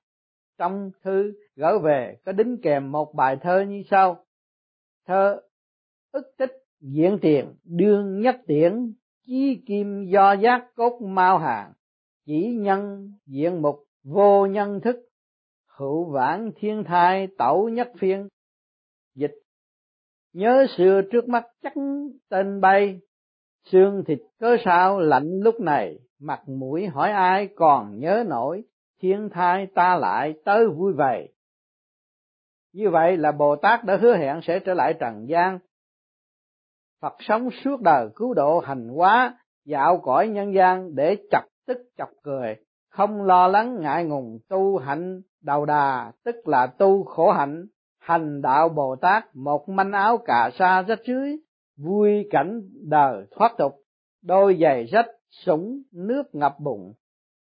[0.57, 4.25] Trong thư gửi về, có đính kèm một bài thơ như sau.
[5.05, 5.41] Thơ,
[6.11, 8.93] ức tích diễn tiền, đương nhất tiễn
[9.25, 11.73] chi kim do giác cốt mau hàng,
[12.25, 14.95] chỉ nhân diện mục, vô nhân thức,
[15.67, 18.27] hữu vãng thiên thai tẩu nhất phiên,
[19.15, 19.35] dịch
[20.35, 21.73] nhớ xưa trước mắt chắc
[22.29, 22.99] tên bay,
[23.71, 25.99] xương thịt cớ sao lạnh lúc này.
[26.19, 28.63] Mặt mũi hỏi ai còn nhớ nổi,
[29.01, 31.35] thiên thai ta lại tới vui vầy
[32.75, 35.59] như vậy là bồ tát đã hứa hẹn sẽ trở lại trần gian.
[37.01, 41.77] Phật sống suốt đời cứu độ hành hóa, dạo cõi nhân gian để chọc tức
[41.97, 42.55] chọc cười,
[42.89, 47.65] không lo lắng ngại ngùng tu hạnh, đầu đà tức là tu khổ hạnh
[48.05, 51.35] hành đạo bồ tát, một manh áo cà sa rách rưới,
[51.77, 53.75] vui cảnh đời thoát tục,
[54.23, 55.05] đôi giày rách
[55.45, 56.93] sũng nước ngập bụng,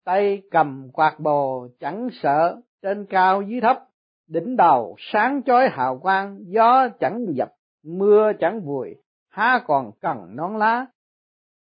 [0.05, 3.80] tay cầm quạt bồ chẳng sợ, trên cao dưới thấp,
[4.28, 7.49] đỉnh đầu sáng chói hào quang, gió chẳng dập,
[7.84, 8.95] mưa chẳng vùi,
[9.30, 10.86] há còn cần nón lá.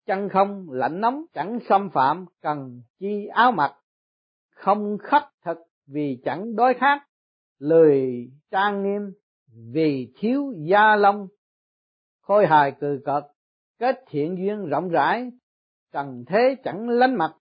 [0.06, 3.72] Chân không lạnh nóng chẳng xâm phạm, cần chi áo mặc,
[4.54, 7.07] không khắc thực vì chẳng đói khát
[7.58, 9.12] lười trang nghiêm
[9.72, 11.28] vì thiếu gia long,
[12.22, 13.24] khôi hài cừ cợt,
[13.78, 15.30] kết thiện duyên rộng rãi,
[15.92, 17.34] trần thế chẳng lánh mặt,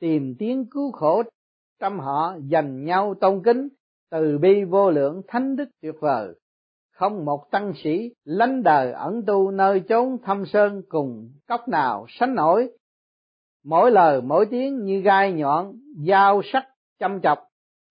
[0.00, 1.22] tìm tiếng cứu khổ
[1.80, 3.68] trong họ dành nhau tôn kính,
[4.10, 6.28] từ bi vô lượng thánh đức tuyệt vời.
[6.92, 12.06] Không một tăng sĩ lánh đời ẩn tu nơi chốn thâm sơn cùng cốc nào
[12.08, 12.70] sánh nổi.
[13.64, 15.72] Mỗi lời mỗi tiếng như gai nhọn,
[16.08, 16.64] dao sắc
[16.98, 17.38] chăm chọc,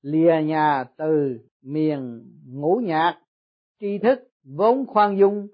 [0.02, 3.20] lìa nhà từ miền ngũ nhạc
[3.80, 5.47] tri thức vốn khoan dung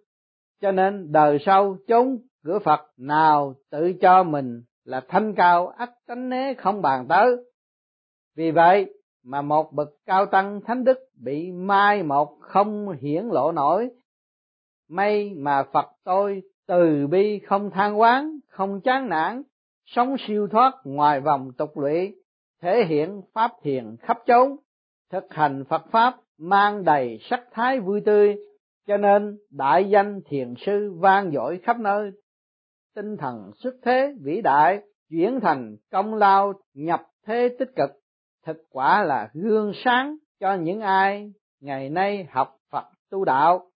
[0.61, 5.89] cho nên đời sau chốn cửa Phật nào tự cho mình là thanh cao ắt
[6.07, 7.35] tránh né không bàn tới.
[8.35, 8.93] Vì vậy
[9.23, 13.89] mà một bậc cao tăng thánh đức bị mai một không hiển lộ nổi.
[14.89, 19.43] May mà Phật tôi từ bi không than quán, không chán nản,
[19.85, 22.15] sống siêu thoát ngoài vòng tục lụy,
[22.61, 24.57] thể hiện pháp thiền khắp chốn,
[25.11, 28.35] thực hành Phật pháp mang đầy sắc thái vui tươi,
[28.87, 32.11] cho nên đại danh thiền sư vang dội khắp nơi.
[32.95, 37.89] Tinh thần xuất thế vĩ đại, chuyển thành công lao nhập thế tích cực,
[38.45, 41.31] thực quả là gương sáng cho những ai
[41.61, 43.69] ngày nay học Phật tu đạo.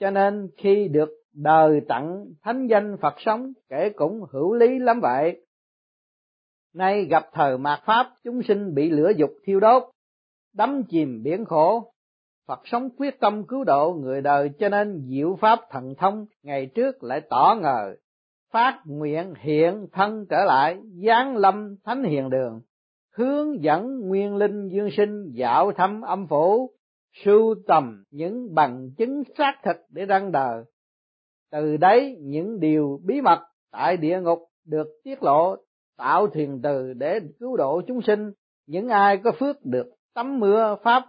[0.00, 5.00] Cho nên khi được đời tặng thánh danh Phật sống, kể cũng hữu lý lắm
[5.00, 5.46] vậy.
[6.74, 9.82] Nay gặp thời mạt pháp, chúng sinh bị lửa dục thiêu đốt
[10.56, 11.92] đắm chìm biển khổ.
[12.48, 16.66] Phật sống quyết tâm cứu độ người đời cho nên diệu pháp thần thông ngày
[16.66, 17.94] trước lại tỏ ngờ.
[18.52, 20.76] Phát nguyện hiện thân trở lại,
[21.06, 22.60] giáng lâm thánh hiền đường.
[23.16, 26.70] Hướng dẫn nguyên linh dương sinh dạo thăm âm phủ.
[27.24, 30.64] Sưu tầm những bằng chứng xác thực để răng đời
[31.56, 33.38] từ đấy những điều bí mật
[33.72, 35.56] tại địa ngục được tiết lộ,
[35.96, 38.32] tạo thuyền từ để cứu độ chúng sinh.
[38.66, 39.86] Những ai có phước được
[40.16, 41.04] tắm mưa pháp,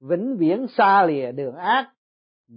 [0.00, 1.92] vĩnh viễn xa lìa đường ác.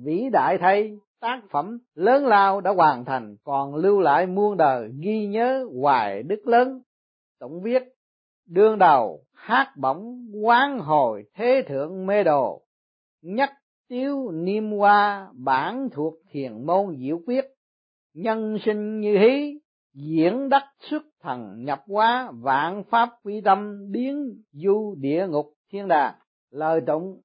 [0.06, 4.92] Vĩ đại thay, tác phẩm lớn lao đã hoàn thành, còn lưu lại muôn đời
[5.00, 6.82] ghi nhớ hoài đức lớn.
[7.40, 7.84] Tổng viết,
[8.48, 12.62] đương đầu, hát bổng, quán hồi thế thượng mê đồ.
[13.22, 13.50] Nhất
[13.90, 17.46] tiếu niêm hoa, bản thuộc thiền môn diệu quyết.
[18.14, 19.60] Nhân sinh như hí,
[19.94, 25.88] diễn đắc xuất thần nhập hóa, vạn pháp quy tâm, biến du địa ngục thiên
[25.88, 26.16] đàng,
[26.50, 27.22] lời tụng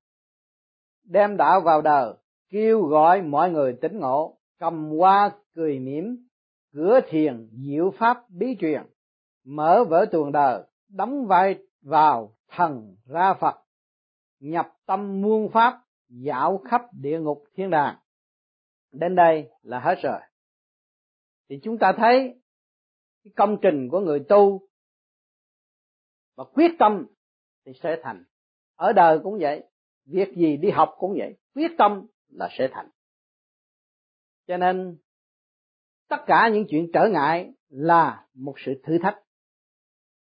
[1.05, 2.15] đem đạo vào đời,
[2.49, 6.29] kêu gọi mọi người tỉnh ngộ, cầm hoa cười mỉm,
[6.73, 8.83] cửa thiền diệu pháp bí truyền,
[9.45, 13.55] mở vỡ tuồng đời, đóng vai vào thần ra phật,
[14.41, 17.97] nhập tâm muôn pháp, dạo khắp địa ngục thiên đàng.
[18.93, 20.21] Đến đây là hết rồi.
[21.49, 22.41] Thì chúng ta thấy
[23.25, 24.61] cái công trình của người tu
[26.37, 27.07] và quyết tâm
[27.67, 28.25] thì sẽ thành
[28.79, 29.65] ở đời cũng vậy,
[30.07, 32.89] việc gì đi học cũng vậy, quyết tâm là sẽ thành.
[34.47, 34.97] Cho nên,
[36.09, 39.19] tất cả những chuyện trở ngại là một sự thử thách.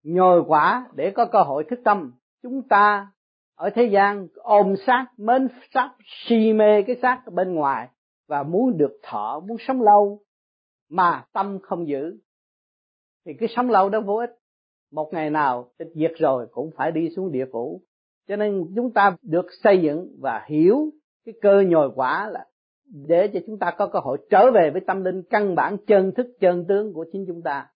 [0.03, 3.11] Nhồi quả để có cơ hội thức tâm, chúng ta
[3.55, 7.89] ở thế gian ôm sát mến sát si mê cái xác bên ngoài
[8.27, 10.21] và muốn được thọ, muốn sống lâu
[10.89, 12.17] mà tâm không giữ,
[13.25, 14.29] thì cái sống lâu đó vô ích.
[14.91, 17.81] Một ngày nào, tịch diệt rồi cũng phải đi xuống địa phủ
[18.28, 20.89] cho nên chúng ta được xây dựng và hiểu
[21.25, 22.45] cái cơ nhồi quả là
[23.07, 26.11] để cho chúng ta có cơ hội trở về với tâm linh căn bản, chân
[26.11, 27.67] thức, chân tướng của chính chúng ta.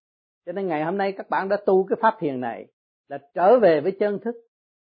[0.45, 2.67] Cho nên ngày hôm nay các bạn đã tu cái pháp thiền này
[3.07, 4.35] là trở về với chân thức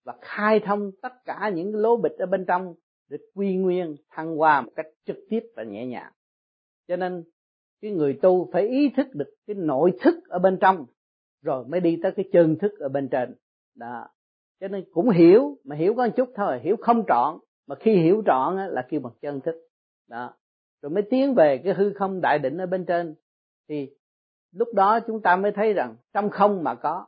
[0.05, 2.75] và khai thông tất cả những lỗ bịch ở bên trong
[3.09, 6.13] để quy nguyên, thăng hoa một cách trực tiếp và nhẹ nhàng.
[6.89, 7.25] Cho nên
[7.83, 10.87] cái người tu phải ý thức được cái nội thức ở bên trong,
[11.43, 13.35] rồi mới đi tới cái chân thức ở bên trên.
[13.77, 14.09] Đó
[14.63, 17.97] cho nên cũng hiểu, mà hiểu có một chút thôi, hiểu không trọn, mà khi
[17.97, 19.55] hiểu trọn là kêu bằng chân thức
[20.09, 20.35] đó.
[20.83, 23.15] Rồi mới tiến về cái hư không đại định ở bên trên.
[23.69, 23.91] Thì
[24.53, 27.07] lúc đó chúng ta mới thấy rằng trong không mà có.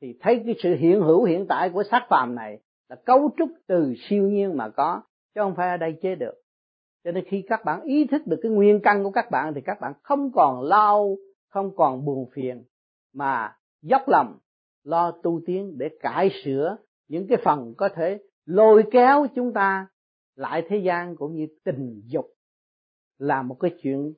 [0.00, 3.48] Thì thấy cái sự hiện hữu hiện tại của xác phàm này là cấu trúc
[3.66, 5.02] từ siêu nhiên mà có,
[5.34, 6.34] chứ không phải ở đây chế được.
[7.04, 9.60] Cho nên khi các bạn ý thức được cái nguyên căn của các bạn thì
[9.60, 11.16] các bạn không còn lao
[11.48, 12.64] không còn buồn phiền,
[13.14, 14.38] mà dốc lòng
[14.86, 16.76] lo tu tiến để cải sửa
[17.08, 19.88] những cái phần có thể lôi kéo chúng ta
[20.36, 22.26] lại thế gian cũng như tình dục
[23.18, 24.14] là một cái chuyện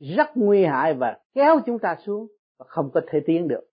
[0.00, 2.26] rất nguy hại và kéo chúng ta xuống
[2.58, 3.64] và không có thể tiến được.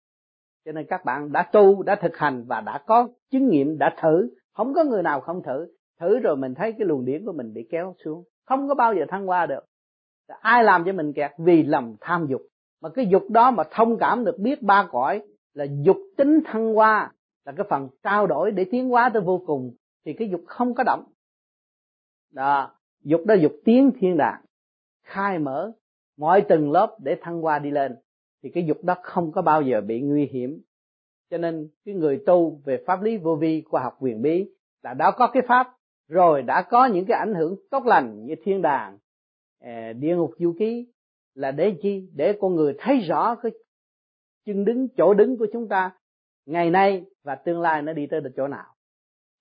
[0.65, 3.95] Cho nên các bạn đã tu, đã thực hành và đã có chứng nghiệm, đã
[4.01, 4.29] thử.
[4.53, 5.67] Không có người nào không thử.
[5.99, 8.23] Thử rồi mình thấy cái luồng điển của mình bị kéo xuống.
[8.45, 9.65] Không có bao giờ thăng qua được.
[10.27, 11.31] Ai làm cho mình kẹt?
[11.37, 12.41] Vì lòng tham dục.
[12.81, 15.21] Mà cái dục đó mà thông cảm được biết ba cõi
[15.55, 17.13] là dục tính thăng hoa
[17.45, 19.75] là cái phần trao đổi để tiến hóa tới vô cùng,
[20.05, 21.03] thì cái dục không có động.
[22.31, 22.71] Đó,
[23.03, 24.41] dục đó dục tiến thiên đàng,
[25.03, 25.71] khai mở
[26.17, 27.95] mọi tầng lớp để thăng hoa đi lên,
[28.43, 30.61] thì cái dục đó không có bao giờ bị nguy hiểm.
[31.29, 34.49] Cho nên cái người tu về pháp lý vô vi, khoa học quyền bí
[34.83, 35.67] là đã có cái pháp,
[36.07, 38.97] rồi đã có những cái ảnh hưởng tốt lành như thiên đàng
[39.59, 40.87] à, địa ngục du ký,
[41.33, 42.09] là để chi?
[42.15, 43.51] Để con người thấy rõ cái
[44.45, 45.91] chân đứng, chỗ đứng của chúng ta,
[46.45, 48.75] ngày nay và tương lai nó đi tới được chỗ nào.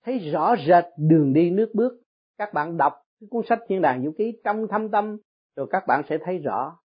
[0.05, 2.01] Thấy rõ rệt đường đi, nước bước.
[2.37, 5.17] Các bạn đọc cái cuốn sách thiên đàng vũ ký, trong thâm tâm,
[5.55, 6.79] rồi các bạn sẽ thấy rõ.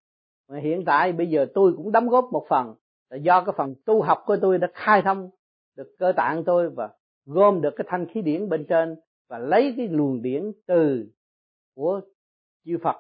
[0.49, 2.75] Mà hiện tại bây giờ tôi cũng đóng góp một phần,
[3.11, 5.31] là do cái phần tu học của tôi đã khai thông,
[5.77, 6.89] được cơ tạng tôi và
[7.27, 8.97] gom được cái thanh khí điển bên trên
[9.29, 11.07] và lấy cái luồng điển từ
[11.75, 12.01] của
[12.65, 12.97] chư Phật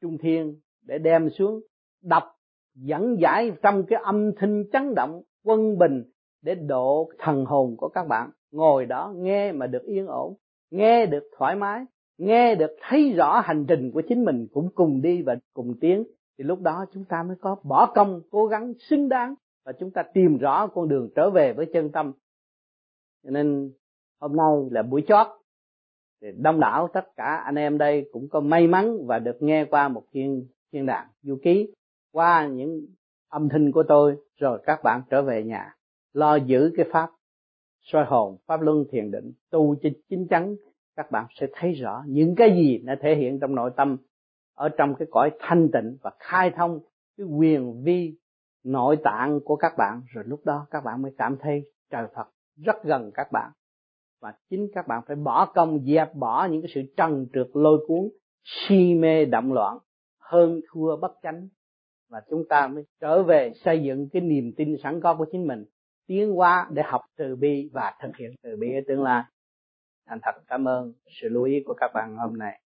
[0.00, 1.60] Trung Thiên để đem xuống,
[2.02, 2.35] đọc
[2.76, 6.04] dẫn giải trong cái âm thanh chấn động, quân bình
[6.42, 8.30] để độ thần hồn của các bạn.
[8.52, 10.34] Ngồi đó nghe mà được yên ổn,
[10.70, 11.84] nghe được thoải mái,
[12.18, 16.04] nghe được thấy rõ hành trình của chính mình cũng cùng đi và cùng tiến.
[16.38, 19.90] Thì lúc đó chúng ta mới có bỏ công, cố gắng, xứng đáng và chúng
[19.90, 22.12] ta tìm rõ con đường trở về với chân tâm.
[23.24, 23.72] Cho nên
[24.20, 25.26] hôm nay là buổi chót.
[26.22, 29.64] Thì đông đảo tất cả anh em đây cũng có may mắn và được nghe
[29.64, 31.72] qua một thiên thiên đàng du ký
[32.16, 32.86] qua những
[33.28, 35.74] âm thanh của tôi, rồi các bạn trở về nhà,
[36.12, 37.10] lo giữ cái pháp
[37.80, 40.56] soi hồn, pháp luân thiền định, tu cho chính chắn,
[40.96, 43.96] các bạn sẽ thấy rõ những cái gì nó thể hiện trong nội tâm,
[44.54, 46.80] ở trong cái cõi thanh tịnh và khai thông
[47.18, 48.18] cái quyền vi
[48.64, 50.02] nội tạng của các bạn.
[50.14, 53.50] Rồi lúc đó các bạn mới cảm thấy trời Phật rất gần các bạn,
[54.20, 57.84] và chính các bạn phải bỏ công, dẹp bỏ những cái sự trần trượt lôi
[57.88, 58.08] cuốn,
[58.44, 59.78] si mê động loạn,
[60.18, 61.48] hơn thua bất chánh
[62.08, 65.46] và chúng ta mới trở về xây dựng cái niềm tin sẵn có của chính
[65.46, 65.64] mình,
[66.06, 68.66] tiến hóa để học từ bi và thực hiện từ bi.
[68.74, 69.22] Ở tương lai,
[70.06, 72.60] thành thật cảm ơn sự lưu ý của các bạn hôm nay.